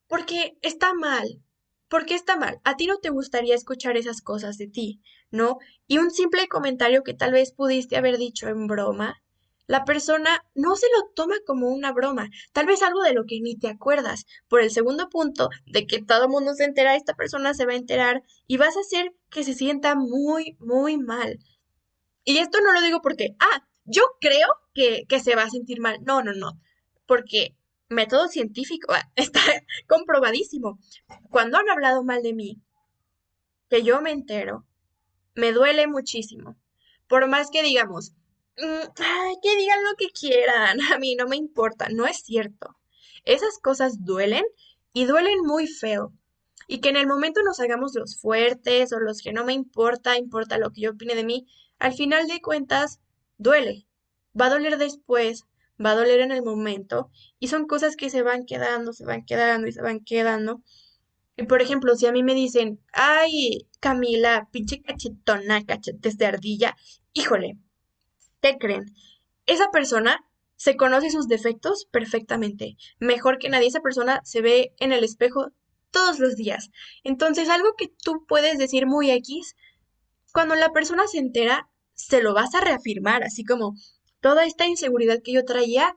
Porque 0.06 0.56
está 0.62 0.94
mal. 0.94 1.42
¿Por 1.88 2.04
qué 2.04 2.14
está 2.14 2.36
mal? 2.36 2.60
A 2.64 2.76
ti 2.76 2.86
no 2.86 2.98
te 2.98 3.10
gustaría 3.10 3.54
escuchar 3.54 3.96
esas 3.96 4.20
cosas 4.20 4.58
de 4.58 4.68
ti, 4.68 5.00
¿no? 5.30 5.58
Y 5.86 5.98
un 5.98 6.10
simple 6.10 6.48
comentario 6.48 7.02
que 7.02 7.14
tal 7.14 7.32
vez 7.32 7.52
pudiste 7.52 7.96
haber 7.96 8.18
dicho 8.18 8.48
en 8.48 8.66
broma, 8.66 9.22
la 9.68 9.84
persona 9.84 10.44
no 10.54 10.76
se 10.76 10.86
lo 10.96 11.10
toma 11.14 11.36
como 11.46 11.68
una 11.68 11.92
broma, 11.92 12.30
tal 12.52 12.66
vez 12.66 12.82
algo 12.82 13.02
de 13.02 13.12
lo 13.12 13.26
que 13.26 13.40
ni 13.40 13.54
te 13.54 13.68
acuerdas. 13.68 14.24
Por 14.48 14.62
el 14.62 14.70
segundo 14.70 15.10
punto, 15.10 15.50
de 15.66 15.86
que 15.86 16.02
todo 16.02 16.24
el 16.24 16.30
mundo 16.30 16.54
se 16.54 16.64
entera, 16.64 16.96
esta 16.96 17.14
persona 17.14 17.54
se 17.54 17.66
va 17.66 17.72
a 17.72 17.76
enterar 17.76 18.22
y 18.46 18.56
vas 18.56 18.76
a 18.76 18.80
hacer 18.80 19.14
que 19.30 19.44
se 19.44 19.54
sienta 19.54 19.94
muy, 19.94 20.56
muy 20.58 20.96
mal. 20.96 21.38
Y 22.24 22.38
esto 22.38 22.60
no 22.62 22.72
lo 22.72 22.80
digo 22.80 23.02
porque, 23.02 23.36
ah, 23.40 23.68
yo 23.84 24.02
creo 24.20 24.48
que, 24.72 25.04
que 25.06 25.20
se 25.20 25.36
va 25.36 25.42
a 25.42 25.50
sentir 25.50 25.80
mal. 25.80 25.98
No, 26.02 26.22
no, 26.22 26.32
no. 26.32 26.58
Porque 27.06 27.54
método 27.90 28.28
científico, 28.28 28.94
está 29.16 29.40
comprobadísimo. 29.86 30.78
Cuando 31.30 31.58
han 31.58 31.68
hablado 31.68 32.02
mal 32.02 32.22
de 32.22 32.32
mí, 32.32 32.62
que 33.68 33.82
yo 33.82 34.00
me 34.00 34.12
entero, 34.12 34.64
me 35.34 35.52
duele 35.52 35.86
muchísimo. 35.86 36.56
Por 37.06 37.28
más 37.28 37.50
que 37.50 37.62
digamos, 37.62 38.14
mm, 38.58 39.40
que 39.42 39.56
digan 39.56 39.84
lo 39.84 39.96
que 39.96 40.08
quieran, 40.08 40.78
a 40.92 40.98
mí 40.98 41.14
no 41.16 41.26
me 41.26 41.36
importa, 41.36 41.88
no 41.90 42.06
es 42.06 42.18
cierto. 42.18 42.76
Esas 43.24 43.58
cosas 43.58 44.04
duelen 44.04 44.44
y 44.92 45.04
duelen 45.04 45.40
muy 45.42 45.66
feo. 45.66 46.12
Y 46.66 46.80
que 46.80 46.90
en 46.90 46.96
el 46.96 47.06
momento 47.06 47.42
nos 47.42 47.60
hagamos 47.60 47.94
los 47.94 48.20
fuertes 48.20 48.92
o 48.92 49.00
los 49.00 49.22
que 49.22 49.32
no 49.32 49.44
me 49.44 49.54
importa, 49.54 50.18
importa 50.18 50.58
lo 50.58 50.70
que 50.70 50.82
yo 50.82 50.90
opine 50.90 51.14
de 51.14 51.24
mí, 51.24 51.46
al 51.78 51.94
final 51.94 52.26
de 52.26 52.40
cuentas, 52.40 53.00
duele. 53.38 53.86
Va 54.38 54.46
a 54.46 54.50
doler 54.50 54.76
después, 54.76 55.44
va 55.84 55.92
a 55.92 55.94
doler 55.94 56.20
en 56.20 56.32
el 56.32 56.42
momento 56.42 57.10
y 57.38 57.48
son 57.48 57.66
cosas 57.66 57.96
que 57.96 58.10
se 58.10 58.22
van 58.22 58.44
quedando, 58.44 58.92
se 58.92 59.04
van 59.04 59.24
quedando 59.24 59.66
y 59.66 59.72
se 59.72 59.82
van 59.82 60.00
quedando. 60.00 60.62
Y 61.36 61.44
por 61.44 61.62
ejemplo, 61.62 61.94
si 61.96 62.06
a 62.06 62.12
mí 62.12 62.22
me 62.22 62.34
dicen, 62.34 62.80
ay, 62.92 63.68
Camila, 63.80 64.48
pinche 64.50 64.82
cachetona, 64.82 65.64
cachetes 65.64 66.18
de 66.18 66.26
ardilla, 66.26 66.76
híjole, 67.12 67.58
¿te 68.40 68.58
creen? 68.58 68.86
Esa 69.46 69.70
persona 69.70 70.24
se 70.56 70.76
conoce 70.76 71.10
sus 71.10 71.28
defectos 71.28 71.86
perfectamente, 71.90 72.76
mejor 72.98 73.38
que 73.38 73.48
nadie. 73.48 73.68
Esa 73.68 73.80
persona 73.80 74.20
se 74.24 74.42
ve 74.42 74.74
en 74.78 74.92
el 74.92 75.04
espejo 75.04 75.52
todos 75.90 76.18
los 76.18 76.36
días. 76.36 76.70
Entonces, 77.04 77.48
algo 77.48 77.74
que 77.76 77.92
tú 78.02 78.24
puedes 78.26 78.58
decir 78.58 78.86
muy 78.86 79.10
X, 79.10 79.54
cuando 80.32 80.54
la 80.54 80.72
persona 80.72 81.06
se 81.06 81.18
entera, 81.18 81.70
se 81.94 82.22
lo 82.22 82.34
vas 82.34 82.54
a 82.54 82.60
reafirmar, 82.60 83.22
así 83.22 83.44
como, 83.44 83.74
toda 84.20 84.44
esta 84.44 84.66
inseguridad 84.66 85.20
que 85.22 85.32
yo 85.32 85.44
traía, 85.44 85.96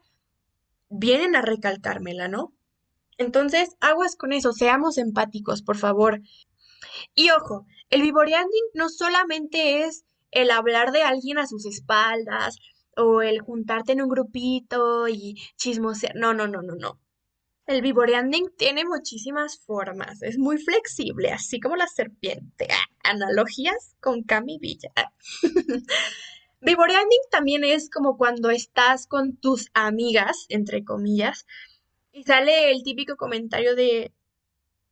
vienen 0.89 1.35
a 1.35 1.41
recalcármela, 1.41 2.27
¿no? 2.27 2.53
Entonces, 3.17 3.75
aguas 3.79 4.15
con 4.15 4.31
eso, 4.33 4.53
seamos 4.53 4.97
empáticos, 4.97 5.61
por 5.61 5.77
favor. 5.77 6.21
Y 7.13 7.29
ojo, 7.31 7.65
el 7.89 8.01
vivoreanding 8.01 8.63
no 8.73 8.89
solamente 8.89 9.83
es 9.83 10.05
el 10.31 10.51
hablar 10.51 10.91
de 10.91 11.03
alguien 11.03 11.37
a 11.37 11.47
sus 11.47 11.65
espaldas 11.65 12.57
o 12.95 13.21
el 13.21 13.39
juntarte 13.41 13.93
en 13.93 14.01
un 14.01 14.09
grupito 14.09 15.07
y 15.07 15.35
chismosear. 15.57 16.15
No, 16.15 16.33
no, 16.33 16.47
no, 16.47 16.61
no, 16.61 16.75
no. 16.75 16.99
El 17.67 17.81
vivoreanding 17.81 18.49
tiene 18.57 18.85
muchísimas 18.85 19.59
formas, 19.59 20.21
es 20.23 20.37
muy 20.37 20.57
flexible, 20.57 21.31
así 21.31 21.59
como 21.59 21.75
la 21.75 21.87
serpiente. 21.87 22.67
Ah, 22.69 23.11
analogías 23.11 23.95
con 24.01 24.23
Cami 24.23 24.57
Villa. 24.59 24.91
Vivoreanding 26.61 27.21
también 27.29 27.63
es 27.63 27.89
como 27.89 28.17
cuando 28.17 28.49
estás 28.49 29.07
con 29.07 29.37
tus 29.37 29.69
amigas, 29.73 30.45
entre 30.49 30.83
comillas, 30.83 31.45
y 32.11 32.23
sale 32.23 32.71
el 32.71 32.83
típico 32.83 33.15
comentario 33.15 33.75
de, 33.75 34.11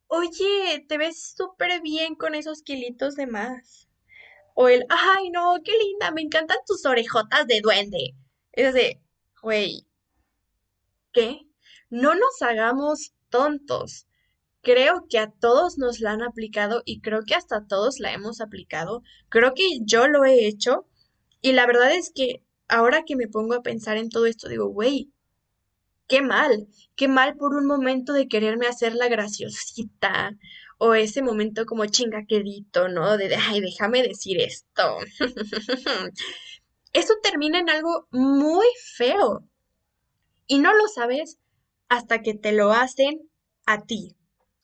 oye, 0.06 0.84
te 0.88 0.96
ves 0.96 1.34
súper 1.36 1.82
bien 1.82 2.14
con 2.14 2.34
esos 2.34 2.62
kilitos 2.62 3.14
de 3.14 3.26
más. 3.26 3.89
O 4.62 4.68
el, 4.68 4.84
ay, 4.90 5.30
no, 5.30 5.54
qué 5.64 5.72
linda, 5.72 6.10
me 6.10 6.20
encantan 6.20 6.58
tus 6.66 6.84
orejotas 6.84 7.46
de 7.46 7.62
duende. 7.62 8.14
Es 8.52 8.74
de, 8.74 9.00
güey, 9.40 9.86
¿qué? 11.14 11.46
No 11.88 12.14
nos 12.14 12.42
hagamos 12.42 13.14
tontos. 13.30 14.06
Creo 14.60 15.06
que 15.08 15.18
a 15.18 15.30
todos 15.30 15.78
nos 15.78 16.00
la 16.00 16.10
han 16.12 16.20
aplicado 16.20 16.82
y 16.84 17.00
creo 17.00 17.22
que 17.26 17.34
hasta 17.34 17.66
todos 17.66 18.00
la 18.00 18.12
hemos 18.12 18.42
aplicado. 18.42 19.02
Creo 19.30 19.54
que 19.54 19.78
yo 19.80 20.08
lo 20.08 20.26
he 20.26 20.46
hecho 20.46 20.86
y 21.40 21.52
la 21.52 21.64
verdad 21.64 21.94
es 21.94 22.12
que 22.14 22.44
ahora 22.68 23.04
que 23.06 23.16
me 23.16 23.28
pongo 23.28 23.54
a 23.54 23.62
pensar 23.62 23.96
en 23.96 24.10
todo 24.10 24.26
esto, 24.26 24.46
digo, 24.50 24.66
güey, 24.66 25.10
qué 26.06 26.20
mal, 26.20 26.68
qué 26.96 27.08
mal 27.08 27.34
por 27.38 27.54
un 27.54 27.66
momento 27.66 28.12
de 28.12 28.28
quererme 28.28 28.66
hacer 28.66 28.94
la 28.94 29.08
graciosita 29.08 30.36
o 30.80 30.94
ese 30.94 31.22
momento 31.22 31.66
como 31.66 31.84
chingaquedito, 31.84 32.88
¿no? 32.88 33.18
De, 33.18 33.36
ay, 33.36 33.60
déjame 33.60 34.02
decir 34.02 34.40
esto. 34.40 34.96
Eso 36.94 37.14
termina 37.22 37.58
en 37.58 37.68
algo 37.68 38.08
muy 38.10 38.66
feo. 38.96 39.44
Y 40.46 40.58
no 40.58 40.74
lo 40.74 40.88
sabes 40.88 41.38
hasta 41.88 42.22
que 42.22 42.34
te 42.34 42.52
lo 42.52 42.72
hacen 42.72 43.28
a 43.66 43.84
ti. 43.84 44.16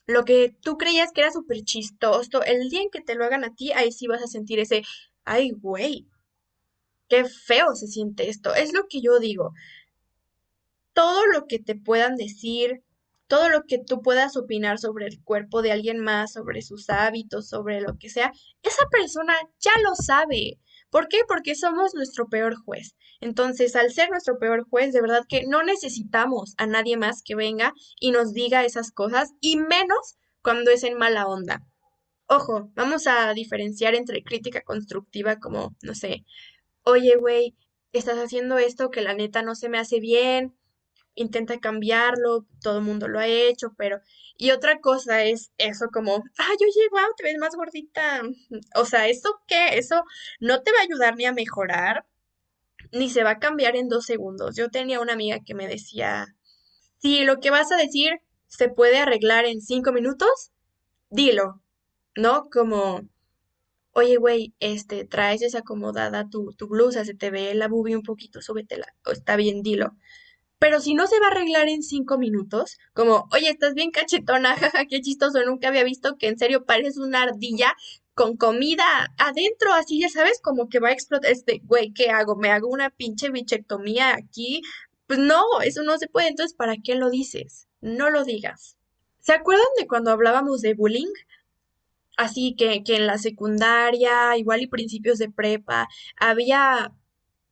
Lo 0.06 0.24
que 0.24 0.56
tú 0.62 0.78
creías 0.78 1.12
que 1.12 1.20
era 1.20 1.30
súper 1.30 1.62
chistoso, 1.64 2.42
el 2.42 2.70
día 2.70 2.80
en 2.80 2.90
que 2.90 3.02
te 3.02 3.14
lo 3.14 3.24
hagan 3.24 3.44
a 3.44 3.54
ti, 3.54 3.72
ahí 3.72 3.92
sí 3.92 4.06
vas 4.06 4.22
a 4.22 4.26
sentir 4.26 4.58
ese, 4.58 4.84
ay, 5.24 5.50
güey, 5.50 6.08
Qué 7.08 7.24
feo 7.24 7.74
se 7.74 7.86
siente 7.86 8.28
esto. 8.28 8.54
Es 8.54 8.72
lo 8.72 8.86
que 8.88 9.00
yo 9.00 9.18
digo. 9.20 9.52
Todo 10.92 11.26
lo 11.26 11.46
que 11.46 11.58
te 11.58 11.76
puedan 11.76 12.16
decir, 12.16 12.82
todo 13.26 13.48
lo 13.48 13.64
que 13.64 13.78
tú 13.78 14.02
puedas 14.02 14.36
opinar 14.36 14.78
sobre 14.78 15.06
el 15.06 15.22
cuerpo 15.22 15.62
de 15.62 15.72
alguien 15.72 15.98
más, 15.98 16.32
sobre 16.32 16.62
sus 16.62 16.88
hábitos, 16.90 17.48
sobre 17.48 17.80
lo 17.80 17.96
que 17.98 18.08
sea, 18.08 18.32
esa 18.62 18.86
persona 18.90 19.34
ya 19.58 19.72
lo 19.82 19.94
sabe. 19.94 20.58
¿Por 20.90 21.08
qué? 21.08 21.18
Porque 21.26 21.54
somos 21.54 21.94
nuestro 21.94 22.28
peor 22.28 22.54
juez. 22.56 22.94
Entonces, 23.20 23.74
al 23.76 23.92
ser 23.92 24.10
nuestro 24.10 24.38
peor 24.38 24.66
juez, 24.68 24.92
de 24.92 25.00
verdad 25.00 25.24
que 25.28 25.44
no 25.46 25.62
necesitamos 25.62 26.54
a 26.58 26.66
nadie 26.66 26.96
más 26.96 27.22
que 27.24 27.34
venga 27.34 27.72
y 28.00 28.12
nos 28.12 28.32
diga 28.32 28.64
esas 28.64 28.92
cosas, 28.92 29.30
y 29.40 29.56
menos 29.56 30.16
cuando 30.42 30.70
es 30.70 30.84
en 30.84 30.96
mala 30.96 31.26
onda. 31.26 31.66
Ojo, 32.28 32.70
vamos 32.74 33.06
a 33.06 33.32
diferenciar 33.34 33.94
entre 33.94 34.22
crítica 34.22 34.62
constructiva 34.62 35.38
como, 35.38 35.76
no 35.82 35.94
sé, 35.94 36.24
oye, 36.82 37.16
güey, 37.16 37.56
estás 37.92 38.18
haciendo 38.18 38.58
esto 38.58 38.90
que 38.90 39.00
la 39.00 39.14
neta 39.14 39.42
no 39.42 39.54
se 39.54 39.68
me 39.68 39.78
hace 39.78 40.00
bien, 40.00 40.56
intenta 41.16 41.58
cambiarlo, 41.60 42.46
todo 42.62 42.78
el 42.78 42.84
mundo 42.84 43.08
lo 43.08 43.18
ha 43.18 43.26
hecho, 43.26 43.74
pero... 43.76 44.00
Y 44.38 44.50
otra 44.52 44.80
cosa 44.80 45.24
es 45.24 45.50
eso 45.58 45.88
como, 45.92 46.22
ay, 46.38 46.56
oye, 46.60 46.88
wow, 46.90 47.14
te 47.16 47.24
ves 47.24 47.38
más 47.38 47.54
gordita. 47.56 48.22
O 48.76 48.84
sea, 48.84 49.08
¿eso 49.08 49.40
qué? 49.48 49.78
Eso 49.78 50.04
no 50.40 50.62
te 50.62 50.72
va 50.72 50.78
a 50.80 50.82
ayudar 50.82 51.16
ni 51.16 51.24
a 51.24 51.32
mejorar, 51.32 52.06
ni 52.92 53.10
se 53.10 53.24
va 53.24 53.30
a 53.32 53.38
cambiar 53.38 53.76
en 53.76 53.88
dos 53.88 54.06
segundos. 54.06 54.56
Yo 54.56 54.70
tenía 54.70 55.00
una 55.00 55.14
amiga 55.14 55.40
que 55.44 55.54
me 55.54 55.66
decía, 55.68 56.26
si 56.98 57.24
lo 57.24 57.40
que 57.40 57.50
vas 57.50 57.72
a 57.72 57.76
decir 57.76 58.20
se 58.48 58.68
puede 58.68 58.98
arreglar 58.98 59.46
en 59.46 59.60
cinco 59.60 59.92
minutos, 59.92 60.52
dilo. 61.10 61.62
¿no? 62.16 62.48
Como, 62.50 63.02
oye, 63.92 64.16
güey, 64.16 64.54
este, 64.60 65.04
traes 65.04 65.40
desacomodada 65.40 66.28
tu, 66.28 66.52
tu 66.54 66.68
blusa, 66.68 67.04
se 67.04 67.14
te 67.14 67.30
ve 67.30 67.54
la 67.54 67.68
boobie 67.68 67.96
un 67.96 68.02
poquito, 68.02 68.40
súbetela, 68.42 68.86
está 69.12 69.36
bien, 69.36 69.62
dilo. 69.62 69.96
Pero 70.58 70.80
si 70.80 70.94
no 70.94 71.06
se 71.06 71.20
va 71.20 71.26
a 71.26 71.30
arreglar 71.30 71.68
en 71.68 71.82
cinco 71.82 72.18
minutos, 72.18 72.78
como, 72.94 73.28
oye, 73.32 73.50
estás 73.50 73.74
bien 73.74 73.90
cachetona, 73.90 74.56
jaja, 74.56 74.86
qué 74.86 75.00
chistoso, 75.00 75.44
nunca 75.44 75.68
había 75.68 75.84
visto 75.84 76.16
que 76.16 76.28
en 76.28 76.38
serio 76.38 76.64
pareces 76.64 76.98
una 76.98 77.22
ardilla 77.22 77.74
con 78.14 78.36
comida 78.38 79.12
adentro, 79.18 79.74
así 79.74 80.00
ya 80.00 80.08
sabes, 80.08 80.40
como 80.40 80.68
que 80.70 80.80
va 80.80 80.88
a 80.88 80.92
explotar, 80.92 81.30
este, 81.30 81.60
güey, 81.64 81.92
¿qué 81.92 82.10
hago? 82.10 82.34
¿Me 82.36 82.50
hago 82.50 82.68
una 82.68 82.88
pinche 82.88 83.30
bichectomía 83.30 84.14
aquí? 84.14 84.62
Pues 85.06 85.18
no, 85.18 85.42
eso 85.62 85.82
no 85.82 85.98
se 85.98 86.08
puede, 86.08 86.28
entonces, 86.28 86.56
¿para 86.56 86.76
qué 86.82 86.94
lo 86.94 87.10
dices? 87.10 87.68
No 87.82 88.08
lo 88.10 88.24
digas. 88.24 88.76
¿Se 89.20 89.32
acuerdan 89.34 89.66
de 89.78 89.86
cuando 89.86 90.10
hablábamos 90.12 90.62
de 90.62 90.74
bullying? 90.74 91.12
Así 92.16 92.54
que, 92.56 92.82
que 92.82 92.96
en 92.96 93.06
la 93.06 93.18
secundaria, 93.18 94.36
igual 94.38 94.62
y 94.62 94.66
principios 94.68 95.18
de 95.18 95.30
prepa, 95.30 95.88
había 96.16 96.92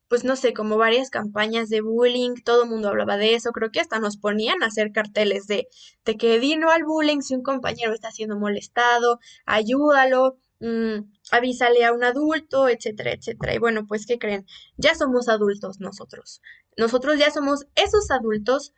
pues 0.07 0.23
no 0.23 0.35
sé, 0.35 0.53
como 0.53 0.77
varias 0.77 1.09
campañas 1.09 1.69
de 1.69 1.81
bullying, 1.81 2.35
todo 2.43 2.63
el 2.63 2.69
mundo 2.69 2.89
hablaba 2.89 3.17
de 3.17 3.33
eso, 3.33 3.51
creo 3.51 3.71
que 3.71 3.79
hasta 3.79 3.99
nos 3.99 4.17
ponían 4.17 4.61
a 4.61 4.67
hacer 4.67 4.91
carteles 4.91 5.47
de, 5.47 5.67
de 6.05 6.17
que 6.17 6.39
dino 6.39 6.69
al 6.69 6.83
bullying 6.83 7.21
si 7.21 7.35
un 7.35 7.41
compañero 7.43 7.93
está 7.93 8.11
siendo 8.11 8.37
molestado, 8.37 9.19
ayúdalo, 9.45 10.37
mm, 10.59 10.99
avísale 11.31 11.85
a 11.85 11.93
un 11.93 12.03
adulto, 12.03 12.69
etcétera, 12.69 13.13
etcétera. 13.13 13.55
Y 13.55 13.57
bueno, 13.57 13.87
pues, 13.87 14.05
¿qué 14.05 14.19
creen? 14.19 14.45
Ya 14.77 14.95
somos 14.95 15.27
adultos 15.27 15.79
nosotros. 15.79 16.41
Nosotros 16.77 17.17
ya 17.17 17.31
somos 17.31 17.65
esos 17.75 18.11
adultos. 18.11 18.73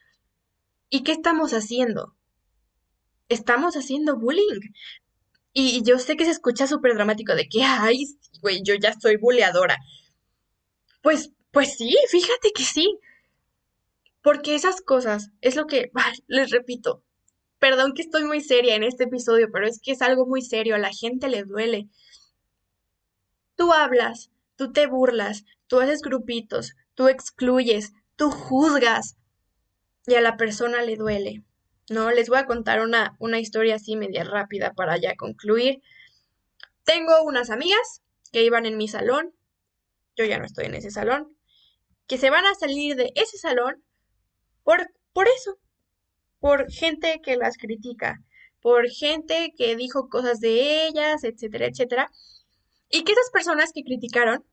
¿Y 0.90 1.04
qué 1.04 1.12
estamos 1.12 1.52
haciendo? 1.54 2.16
Estamos 3.30 3.76
haciendo 3.76 4.18
bullying. 4.18 4.62
Y 5.54 5.84
yo 5.84 6.00
sé 6.00 6.16
que 6.16 6.26
se 6.26 6.32
escucha 6.32 6.68
súper 6.68 6.94
dramático 6.94 7.36
de 7.36 7.50
que, 7.50 7.64
ay, 7.64 8.06
güey, 8.42 8.62
yo 8.64 8.76
ya 8.76 8.94
soy 9.00 9.18
bulleadora. 9.18 9.78
Pues, 11.08 11.32
pues 11.52 11.78
sí, 11.78 11.96
fíjate 12.10 12.52
que 12.54 12.64
sí. 12.64 13.00
Porque 14.22 14.56
esas 14.56 14.82
cosas 14.82 15.32
es 15.40 15.56
lo 15.56 15.66
que, 15.66 15.90
les 16.28 16.52
repito, 16.52 17.02
perdón 17.60 17.94
que 17.94 18.02
estoy 18.02 18.26
muy 18.26 18.42
seria 18.42 18.76
en 18.76 18.84
este 18.84 19.06
episodio, 19.06 19.48
pero 19.50 19.66
es 19.66 19.80
que 19.82 19.94
es 19.94 20.02
algo 20.02 20.26
muy 20.26 20.42
serio, 20.42 20.76
a 20.76 20.80
la 20.80 20.92
gente 20.92 21.30
le 21.30 21.44
duele. 21.44 21.88
Tú 23.56 23.72
hablas, 23.72 24.32
tú 24.58 24.74
te 24.74 24.86
burlas, 24.86 25.46
tú 25.68 25.80
haces 25.80 26.02
grupitos, 26.02 26.74
tú 26.94 27.08
excluyes, 27.08 27.94
tú 28.18 28.30
juzgas 28.30 29.16
y 30.08 30.16
a 30.16 30.22
la 30.22 30.36
persona 30.36 30.82
le 30.82 30.98
duele. 30.98 31.42
No, 31.90 32.12
les 32.12 32.28
voy 32.28 32.40
a 32.40 32.48
contar 32.48 32.82
una, 32.82 33.16
una 33.20 33.40
historia 33.40 33.76
así 33.76 33.96
media 33.96 34.26
rápida 34.26 34.74
para 34.74 34.98
ya 34.98 35.16
concluir. 35.16 35.82
Tengo 36.84 37.22
unas 37.24 37.50
amigas 37.50 38.02
que 38.34 38.44
iban 38.44 38.66
en 38.66 38.76
mi 38.76 38.90
salón 38.90 39.37
yo 40.18 40.26
ya 40.26 40.40
no 40.40 40.46
estoy 40.46 40.66
en 40.66 40.76
ese 40.76 40.92
salón, 40.92 41.38
que 42.08 42.18
se 42.18 42.30
van 42.30 42.46
a 42.46 42.56
salir 42.56 42.96
de 42.96 43.12
ese 43.16 43.38
salón 43.38 43.84
por, 44.64 44.88
por 45.14 45.28
eso, 45.28 45.58
por 46.40 46.72
gente 46.72 47.22
que 47.24 47.38
las 47.38 47.58
critica, 47.58 48.22
por 48.62 48.90
gente 48.90 49.54
que 49.56 49.76
dijo 49.76 50.10
cosas 50.10 50.40
de 50.40 50.88
ellas, 50.88 51.24
etcétera, 51.24 51.68
etcétera, 51.68 52.12
y 52.90 53.04
que 53.04 53.12
esas 53.12 53.30
personas 53.32 53.72
que 53.74 53.84
criticaron 53.84 54.44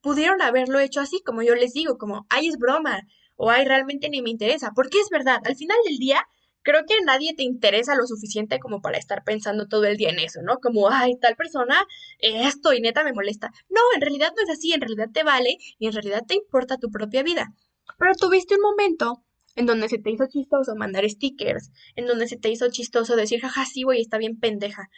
pudieron 0.00 0.40
haberlo 0.40 0.80
hecho 0.80 1.00
así, 1.00 1.20
como 1.24 1.42
yo 1.42 1.54
les 1.54 1.74
digo, 1.74 1.98
como, 1.98 2.26
ay, 2.30 2.48
es 2.48 2.56
broma, 2.56 3.02
o 3.36 3.50
ay, 3.50 3.64
realmente 3.64 4.08
ni 4.08 4.22
me 4.22 4.30
interesa, 4.30 4.72
porque 4.74 4.98
es 5.00 5.08
verdad, 5.10 5.40
al 5.44 5.56
final 5.56 5.76
del 5.84 5.98
día 5.98 6.26
creo 6.70 6.84
que 6.86 6.94
nadie 7.04 7.34
te 7.34 7.42
interesa 7.42 7.96
lo 7.96 8.06
suficiente 8.06 8.60
como 8.60 8.80
para 8.80 8.96
estar 8.96 9.24
pensando 9.24 9.66
todo 9.66 9.84
el 9.84 9.96
día 9.96 10.10
en 10.10 10.20
eso, 10.20 10.40
¿no? 10.42 10.58
Como, 10.58 10.88
ay, 10.88 11.16
tal 11.20 11.34
persona, 11.34 11.84
esto 12.18 12.72
y 12.72 12.80
neta 12.80 13.02
me 13.02 13.12
molesta. 13.12 13.50
No, 13.68 13.80
en 13.94 14.00
realidad 14.00 14.32
no 14.36 14.42
es 14.44 14.50
así, 14.50 14.72
en 14.72 14.80
realidad 14.80 15.08
te 15.12 15.24
vale 15.24 15.58
y 15.78 15.86
en 15.86 15.92
realidad 15.92 16.22
te 16.26 16.34
importa 16.34 16.78
tu 16.78 16.90
propia 16.90 17.24
vida. 17.24 17.52
Pero 17.98 18.14
tuviste 18.14 18.54
un 18.54 18.62
momento 18.62 19.24
en 19.56 19.66
donde 19.66 19.88
se 19.88 19.98
te 19.98 20.10
hizo 20.10 20.28
chistoso 20.28 20.76
mandar 20.76 21.08
stickers, 21.10 21.72
en 21.96 22.06
donde 22.06 22.28
se 22.28 22.36
te 22.36 22.50
hizo 22.50 22.70
chistoso 22.70 23.16
decir, 23.16 23.40
jaja, 23.40 23.66
sí, 23.66 23.82
güey, 23.82 24.00
está 24.00 24.16
bien 24.18 24.38
pendeja. 24.38 24.88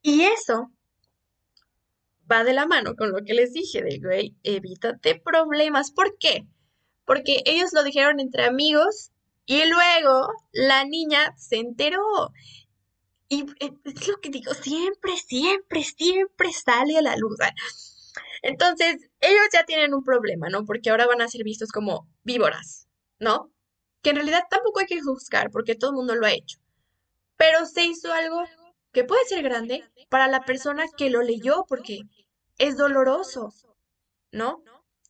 Y 0.00 0.22
eso 0.22 0.72
va 2.30 2.42
de 2.42 2.54
la 2.54 2.66
mano 2.66 2.96
con 2.96 3.12
lo 3.12 3.22
que 3.22 3.34
les 3.34 3.52
dije 3.52 3.82
de, 3.82 3.98
güey, 3.98 4.34
evítate 4.44 5.20
problemas. 5.20 5.90
¿Por 5.90 6.16
qué? 6.18 6.46
Porque 7.04 7.42
ellos 7.44 7.74
lo 7.74 7.82
dijeron 7.82 8.18
entre 8.18 8.44
amigos 8.44 9.12
y 9.50 9.66
luego 9.66 10.32
la 10.52 10.84
niña 10.84 11.34
se 11.36 11.56
enteró. 11.56 12.04
Y 13.28 13.46
eh, 13.58 13.72
es 13.84 14.06
lo 14.06 14.20
que 14.20 14.30
digo, 14.30 14.54
siempre, 14.54 15.16
siempre, 15.16 15.82
siempre 15.82 16.52
sale 16.52 16.96
a 16.96 17.02
la 17.02 17.16
luz. 17.16 17.36
Entonces, 18.42 19.10
ellos 19.18 19.46
ya 19.52 19.64
tienen 19.64 19.92
un 19.92 20.04
problema, 20.04 20.48
¿no? 20.50 20.64
Porque 20.64 20.90
ahora 20.90 21.08
van 21.08 21.20
a 21.20 21.26
ser 21.26 21.42
vistos 21.42 21.72
como 21.72 22.06
víboras, 22.22 22.86
¿no? 23.18 23.50
Que 24.02 24.10
en 24.10 24.16
realidad 24.16 24.44
tampoco 24.48 24.78
hay 24.78 24.86
que 24.86 25.02
juzgar 25.02 25.50
porque 25.50 25.74
todo 25.74 25.90
el 25.90 25.96
mundo 25.96 26.14
lo 26.14 26.26
ha 26.26 26.32
hecho. 26.32 26.60
Pero 27.36 27.66
se 27.66 27.84
hizo 27.84 28.12
algo 28.12 28.44
que 28.92 29.02
puede 29.02 29.24
ser 29.24 29.42
grande 29.42 29.82
para 30.10 30.28
la 30.28 30.42
persona 30.42 30.84
que 30.96 31.10
lo 31.10 31.22
leyó 31.22 31.64
porque 31.68 32.02
es 32.58 32.76
doloroso, 32.76 33.52
¿no? 34.30 34.62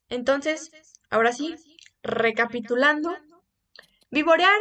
Entonces, 0.09 0.70
ahora 1.11 1.33
sí, 1.33 1.57
recapitulando, 2.03 3.14
Vivorear 4.10 4.58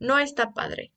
no 0.00 0.18
está 0.18 0.52
padre. 0.52 0.92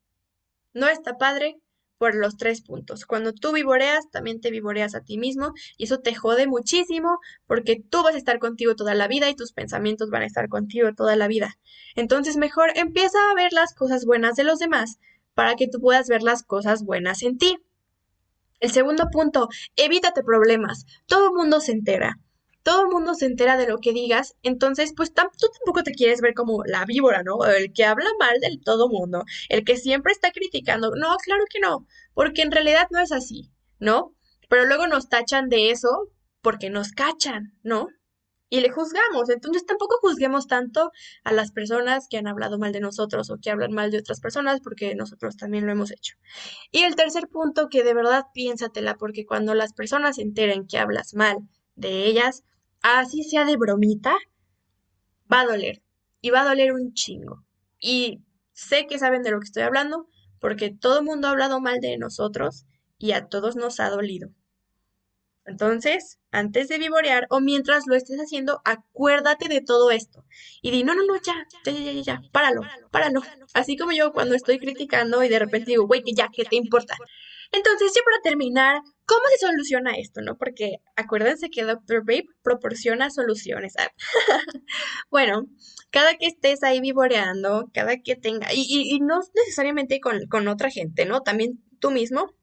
No 0.74 0.88
está 0.88 1.18
padre 1.18 1.60
por 2.00 2.16
los 2.16 2.36
tres 2.36 2.62
puntos. 2.62 3.06
Cuando 3.06 3.32
tú 3.32 3.52
vivoreas, 3.52 4.10
también 4.10 4.42
te 4.42 4.50
vivoreas 4.50 4.96
a 4.96 5.02
ti 5.02 5.20
mismo 5.20 5.54
y 5.78 5.84
eso 5.84 6.00
te 6.00 6.16
jode 6.16 6.48
muchísimo 6.48 7.20
porque 7.46 7.84
tú 7.92 8.02
vas 8.02 8.16
a 8.16 8.18
estar 8.18 8.40
contigo 8.40 8.76
toda 8.76 8.96
la 8.96 9.08
vida 9.08 9.30
y 9.30 9.36
tus 9.36 9.54
pensamientos 9.54 10.10
van 10.10 10.24
a 10.24 10.26
estar 10.26 10.50
contigo 10.50 10.96
toda 10.96 11.16
la 11.16 11.28
vida. 11.28 11.60
Entonces 11.96 12.38
mejor 12.38 12.72
empieza 12.76 13.20
a 13.30 13.36
ver 13.36 13.54
las 13.54 13.76
cosas 13.76 14.06
buenas 14.06 14.36
de 14.36 14.46
los 14.46 14.58
demás 14.58 14.98
para 15.36 15.56
que 15.56 15.68
tú 15.68 15.80
puedas 15.80 16.08
ver 16.08 16.24
las 16.24 16.42
cosas 16.42 16.84
buenas 16.84 17.22
en 17.22 17.38
ti. 17.38 17.60
El 18.60 18.72
segundo 18.72 19.10
punto, 19.12 19.50
evítate 19.76 20.24
problemas. 20.24 20.86
Todo 21.06 21.28
el 21.28 21.34
mundo 21.36 21.60
se 21.62 21.74
entera 21.74 22.18
todo 22.64 22.84
el 22.84 22.90
mundo 22.90 23.16
se 23.16 23.26
entera 23.26 23.58
de 23.58 23.68
lo 23.68 23.80
que 23.80 23.94
digas, 23.94 24.36
entonces 24.44 24.94
pues 24.96 25.14
tú 25.14 25.48
tampoco 25.54 25.84
te 25.84 25.94
quieres 25.94 26.22
ver 26.22 26.34
como 26.34 26.64
la 26.66 26.86
víbora, 26.86 27.24
¿no? 27.24 27.44
El 27.46 27.74
que 27.74 27.86
habla 27.86 28.10
mal 28.20 28.40
del 28.40 28.62
todo 28.62 28.90
mundo, 28.90 29.24
el 29.50 29.64
que 29.64 29.78
siempre 29.78 30.14
está 30.14 30.32
criticando. 30.32 30.92
No, 30.96 31.16
claro 31.18 31.44
que 31.50 31.60
no, 31.60 31.88
porque 32.14 32.42
en 32.42 32.52
realidad 32.52 32.88
no 32.92 33.00
es 33.00 33.12
así, 33.12 33.52
¿no? 33.80 34.16
Pero 34.50 34.66
luego 34.66 34.88
nos 34.88 35.10
tachan 35.10 35.50
de 35.50 35.72
eso 35.72 36.10
porque 36.42 36.70
nos 36.70 36.92
cachan, 36.92 37.58
¿no? 37.64 37.88
Y 38.54 38.60
le 38.60 38.70
juzgamos, 38.70 39.30
entonces 39.30 39.66
tampoco 39.66 39.96
juzguemos 40.02 40.46
tanto 40.46 40.92
a 41.24 41.32
las 41.32 41.54
personas 41.54 42.08
que 42.10 42.18
han 42.18 42.28
hablado 42.28 42.60
mal 42.60 42.74
de 42.74 42.82
nosotros 42.82 43.30
o 43.30 43.38
que 43.38 43.50
hablan 43.50 43.72
mal 43.72 43.92
de 43.92 44.00
otras 44.00 44.20
personas 44.20 44.60
porque 44.60 44.94
nosotros 44.94 45.38
también 45.38 45.66
lo 45.66 45.72
hemos 45.72 45.90
hecho. 45.90 46.18
Y 46.70 46.84
el 46.84 46.98
tercer 46.98 47.30
punto, 47.30 47.70
que 47.70 47.86
de 47.86 47.94
verdad 47.94 48.26
piénsatela, 48.34 48.96
porque 48.96 49.26
cuando 49.26 49.54
las 49.54 49.72
personas 49.72 50.18
se 50.18 50.24
enteren 50.24 50.68
que 50.68 50.80
hablas 50.80 51.14
mal 51.14 51.38
de 51.76 52.06
ellas, 52.08 52.44
así 52.82 53.24
sea 53.24 53.46
de 53.46 53.58
bromita, 53.58 54.16
va 55.32 55.42
a 55.42 55.46
doler. 55.46 55.82
Y 56.22 56.30
va 56.30 56.42
a 56.42 56.46
doler 56.46 56.74
un 56.74 56.94
chingo. 56.94 57.44
Y 57.80 58.22
sé 58.54 58.86
que 58.88 59.00
saben 59.00 59.24
de 59.24 59.32
lo 59.32 59.40
que 59.40 59.46
estoy 59.46 59.64
hablando, 59.64 60.08
porque 60.40 60.70
todo 60.70 61.00
el 61.00 61.06
mundo 61.06 61.28
ha 61.28 61.32
hablado 61.32 61.60
mal 61.60 61.80
de 61.80 61.98
nosotros 61.98 62.66
y 62.98 63.14
a 63.14 63.28
todos 63.28 63.56
nos 63.56 63.80
ha 63.80 63.90
dolido. 63.90 64.30
Entonces, 65.46 66.20
antes 66.32 66.68
de 66.68 66.78
vivorear 66.78 67.26
o 67.30 67.40
mientras 67.40 67.88
lo 67.88 67.96
estés 67.96 68.20
haciendo, 68.20 68.62
acuérdate 68.64 69.50
de 69.50 69.62
todo 69.62 69.90
esto. 69.92 70.24
Y 70.62 70.72
di, 70.72 70.84
no, 70.84 70.94
no, 70.94 71.04
no, 71.04 71.16
ya, 71.16 71.34
ya, 71.66 71.72
ya, 71.72 71.92
ya, 71.92 72.02
ya, 72.02 72.22
páralo, 72.32 72.62
páralo. 72.92 73.22
Así 73.54 73.76
como 73.76 73.92
yo 73.92 74.14
cuando 74.14 74.36
estoy 74.36 74.60
criticando 74.60 75.24
y 75.24 75.30
de 75.30 75.40
repente 75.40 75.72
digo, 75.72 75.88
güey, 75.88 76.04
que 76.04 76.14
ya, 76.14 76.30
¿qué 76.32 76.46
te 76.46 76.56
importa? 76.56 76.96
Entonces, 77.52 77.92
ya 77.94 78.02
para 78.04 78.22
terminar, 78.22 78.82
¿cómo 79.06 79.22
se 79.32 79.46
soluciona 79.46 79.92
esto, 79.98 80.22
no? 80.22 80.38
Porque 80.38 80.78
acuérdense 80.96 81.50
que 81.50 81.64
Dr. 81.64 82.00
Babe 82.06 82.28
proporciona 82.44 83.10
soluciones. 83.10 83.74
bueno, 85.12 85.48
cada 85.90 86.16
que 86.16 86.28
estés 86.28 86.64
ahí 86.64 86.80
vivoreando, 86.80 87.70
cada 87.74 87.98
que 87.98 88.16
tenga, 88.16 88.48
y, 88.54 89.00
no 89.02 89.20
necesariamente 89.36 90.00
con, 90.00 90.28
con 90.28 90.48
otra 90.48 90.70
gente, 90.70 91.06
¿no? 91.06 91.22
También 91.22 91.62
tú 91.80 91.92
mismo. 91.92 92.34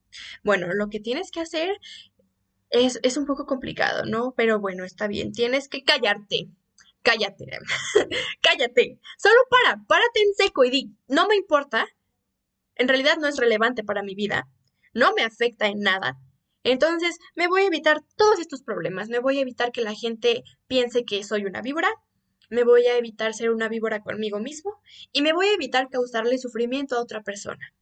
Bueno, 0.44 0.68
lo 0.74 0.88
que 0.88 1.00
tienes 1.00 1.30
que 1.30 1.40
hacer 1.40 1.78
es, 2.70 3.00
es 3.02 3.16
un 3.16 3.26
poco 3.26 3.46
complicado, 3.46 4.04
¿no? 4.04 4.34
Pero 4.36 4.60
bueno, 4.60 4.84
está 4.84 5.06
bien, 5.06 5.32
tienes 5.32 5.68
que 5.68 5.84
callarte 5.84 6.48
cállate, 7.02 7.46
cállate, 8.42 8.98
solo 9.16 9.40
para, 9.48 9.82
párate 9.86 10.20
en 10.20 10.34
seco 10.34 10.64
y 10.64 10.70
di, 10.70 10.96
no 11.06 11.26
me 11.26 11.36
importa, 11.36 11.86
en 12.74 12.88
realidad 12.88 13.16
no 13.18 13.28
es 13.28 13.38
relevante 13.38 13.82
para 13.82 14.02
mi 14.02 14.14
vida, 14.14 14.46
no 14.98 15.12
me 15.14 15.22
afecta 15.22 15.66
en 15.68 15.80
nada. 15.80 16.18
Entonces 16.64 17.18
me 17.34 17.48
voy 17.48 17.62
a 17.62 17.66
evitar 17.66 18.02
todos 18.16 18.38
estos 18.40 18.62
problemas, 18.62 19.08
me 19.08 19.20
voy 19.20 19.38
a 19.38 19.42
evitar 19.42 19.72
que 19.72 19.82
la 19.82 19.94
gente 19.94 20.42
piense 20.66 21.04
que 21.04 21.24
soy 21.24 21.44
una 21.44 21.62
víbora, 21.62 21.88
me 22.50 22.64
voy 22.64 22.86
a 22.86 22.96
evitar 22.96 23.34
ser 23.34 23.50
una 23.50 23.68
víbora 23.68 24.00
conmigo 24.00 24.40
mismo 24.40 24.80
y 25.12 25.22
me 25.22 25.32
voy 25.32 25.46
a 25.46 25.54
evitar 25.54 25.88
causarle 25.88 26.38
sufrimiento 26.38 26.96
a 26.96 27.02
otra 27.02 27.22
persona. 27.22 27.74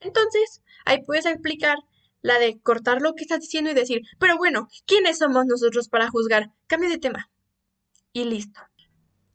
Entonces, 0.00 0.62
ahí 0.84 1.02
puedes 1.04 1.26
explicar 1.26 1.78
la 2.22 2.38
de 2.38 2.60
cortar 2.60 3.02
lo 3.02 3.14
que 3.14 3.22
estás 3.22 3.40
diciendo 3.40 3.70
y 3.70 3.74
decir, 3.74 4.02
pero 4.18 4.36
bueno, 4.36 4.68
¿quiénes 4.86 5.18
somos 5.18 5.46
nosotros 5.46 5.88
para 5.88 6.10
juzgar? 6.10 6.50
Cambio 6.66 6.88
de 6.88 6.98
tema. 6.98 7.30
Y 8.12 8.24
listo. 8.24 8.60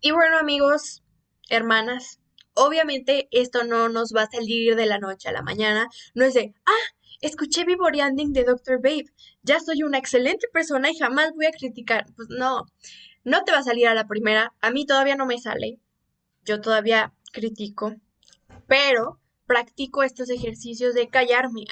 Y 0.01 0.11
bueno, 0.11 0.37
amigos, 0.37 1.03
hermanas, 1.49 2.19
obviamente 2.53 3.27
esto 3.31 3.63
no 3.63 3.89
nos 3.89 4.13
va 4.15 4.23
a 4.23 4.31
salir 4.31 4.75
de 4.75 4.85
la 4.85 4.99
noche 4.99 5.29
a 5.29 5.31
la 5.31 5.41
mañana. 5.41 5.87
No 6.15 6.25
es 6.25 6.33
de, 6.33 6.53
ah, 6.65 6.95
escuché 7.21 7.65
Vivoreanding 7.65 8.33
de 8.33 8.43
Dr. 8.43 8.77
Babe, 8.77 9.05
ya 9.43 9.59
soy 9.59 9.83
una 9.83 9.97
excelente 9.97 10.47
persona 10.51 10.89
y 10.89 10.97
jamás 10.97 11.33
voy 11.33 11.45
a 11.45 11.51
criticar. 11.51 12.05
Pues 12.15 12.29
no, 12.29 12.65
no 13.23 13.43
te 13.43 13.51
va 13.51 13.59
a 13.59 13.63
salir 13.63 13.87
a 13.87 13.93
la 13.93 14.07
primera. 14.07 14.53
A 14.61 14.71
mí 14.71 14.85
todavía 14.85 15.15
no 15.15 15.25
me 15.25 15.39
sale. 15.39 15.79
Yo 16.43 16.59
todavía 16.59 17.13
critico, 17.31 17.95
pero 18.67 19.19
practico 19.45 20.03
estos 20.03 20.29
ejercicios 20.29 20.93
de 20.93 21.09
callarme. 21.09 21.65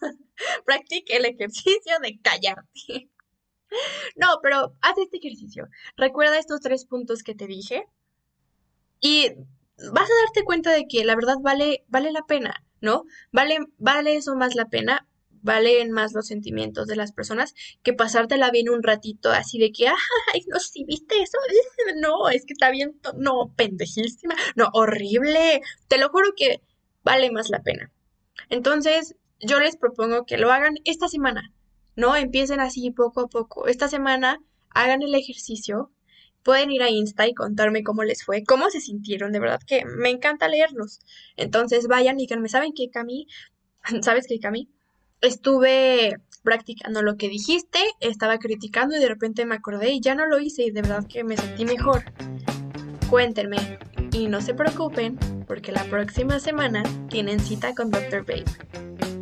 Practique 0.66 1.16
el 1.16 1.24
ejercicio 1.24 1.98
de 2.02 2.20
callarte. 2.20 3.08
No, 4.16 4.26
pero 4.42 4.76
haz 4.82 4.98
este 4.98 5.16
ejercicio. 5.16 5.66
Recuerda 5.96 6.38
estos 6.38 6.60
tres 6.60 6.84
puntos 6.84 7.22
que 7.22 7.34
te 7.34 7.46
dije 7.46 7.86
y 9.00 9.30
vas 9.92 10.10
a 10.10 10.24
darte 10.26 10.44
cuenta 10.44 10.72
de 10.72 10.86
que 10.86 11.06
la 11.06 11.14
verdad 11.14 11.36
vale, 11.40 11.82
vale 11.88 12.12
la 12.12 12.22
pena, 12.26 12.66
¿no? 12.82 13.04
Vale, 13.32 13.58
vale 13.78 14.16
eso 14.16 14.36
más 14.36 14.54
la 14.54 14.66
pena, 14.66 15.06
valen 15.42 15.90
más 15.90 16.12
los 16.12 16.26
sentimientos 16.26 16.86
de 16.86 16.96
las 16.96 17.12
personas 17.12 17.54
que 17.82 17.92
pasártela 17.92 18.50
bien 18.50 18.68
un 18.68 18.82
ratito 18.82 19.30
así 19.30 19.58
de 19.58 19.72
que, 19.72 19.88
ay, 19.88 20.44
no, 20.48 20.58
si 20.60 20.84
viste 20.84 21.16
eso, 21.22 21.38
no, 22.00 22.28
es 22.28 22.44
que 22.44 22.52
está 22.52 22.70
bien, 22.70 23.00
no, 23.16 23.52
pendejísima, 23.56 24.34
no, 24.56 24.68
horrible, 24.72 25.62
te 25.88 25.98
lo 25.98 26.10
juro 26.10 26.34
que 26.36 26.60
vale 27.02 27.30
más 27.30 27.48
la 27.50 27.62
pena. 27.62 27.90
Entonces, 28.50 29.16
yo 29.40 29.58
les 29.60 29.76
propongo 29.76 30.24
que 30.24 30.38
lo 30.38 30.52
hagan 30.52 30.74
esta 30.84 31.08
semana, 31.08 31.52
¿no? 31.96 32.16
Empiecen 32.16 32.60
así 32.60 32.90
poco 32.90 33.22
a 33.22 33.28
poco. 33.28 33.66
Esta 33.66 33.88
semana 33.88 34.40
hagan 34.70 35.02
el 35.02 35.14
ejercicio, 35.14 35.90
pueden 36.42 36.70
ir 36.70 36.82
a 36.82 36.90
Insta 36.90 37.26
y 37.26 37.34
contarme 37.34 37.82
cómo 37.82 38.04
les 38.04 38.24
fue, 38.24 38.44
cómo 38.44 38.70
se 38.70 38.80
sintieron, 38.80 39.32
de 39.32 39.40
verdad 39.40 39.60
que 39.66 39.84
me 39.84 40.10
encanta 40.10 40.48
leerlos. 40.48 41.00
Entonces 41.36 41.86
vayan 41.88 42.18
y 42.18 42.24
díganme, 42.24 42.48
¿saben 42.48 42.72
qué, 42.74 42.90
Cami? 42.90 43.26
¿Sabes 44.02 44.26
qué, 44.28 44.38
Cami? 44.38 44.68
Estuve 45.20 46.16
practicando 46.42 47.02
lo 47.02 47.16
que 47.16 47.28
dijiste, 47.28 47.78
estaba 48.00 48.38
criticando 48.38 48.96
y 48.96 49.00
de 49.00 49.08
repente 49.08 49.46
me 49.46 49.54
acordé 49.54 49.92
y 49.92 50.00
ya 50.00 50.14
no 50.14 50.26
lo 50.26 50.40
hice 50.40 50.64
y 50.64 50.70
de 50.70 50.82
verdad 50.82 51.06
que 51.08 51.24
me 51.24 51.36
sentí 51.36 51.64
mejor. 51.64 52.04
Cuéntenme 53.08 53.78
y 54.12 54.26
no 54.26 54.40
se 54.40 54.54
preocupen 54.54 55.18
porque 55.46 55.70
la 55.72 55.84
próxima 55.84 56.40
semana 56.40 56.82
tienen 57.08 57.40
cita 57.40 57.74
con 57.74 57.90
Dr. 57.90 58.24
Babe. 58.24 59.21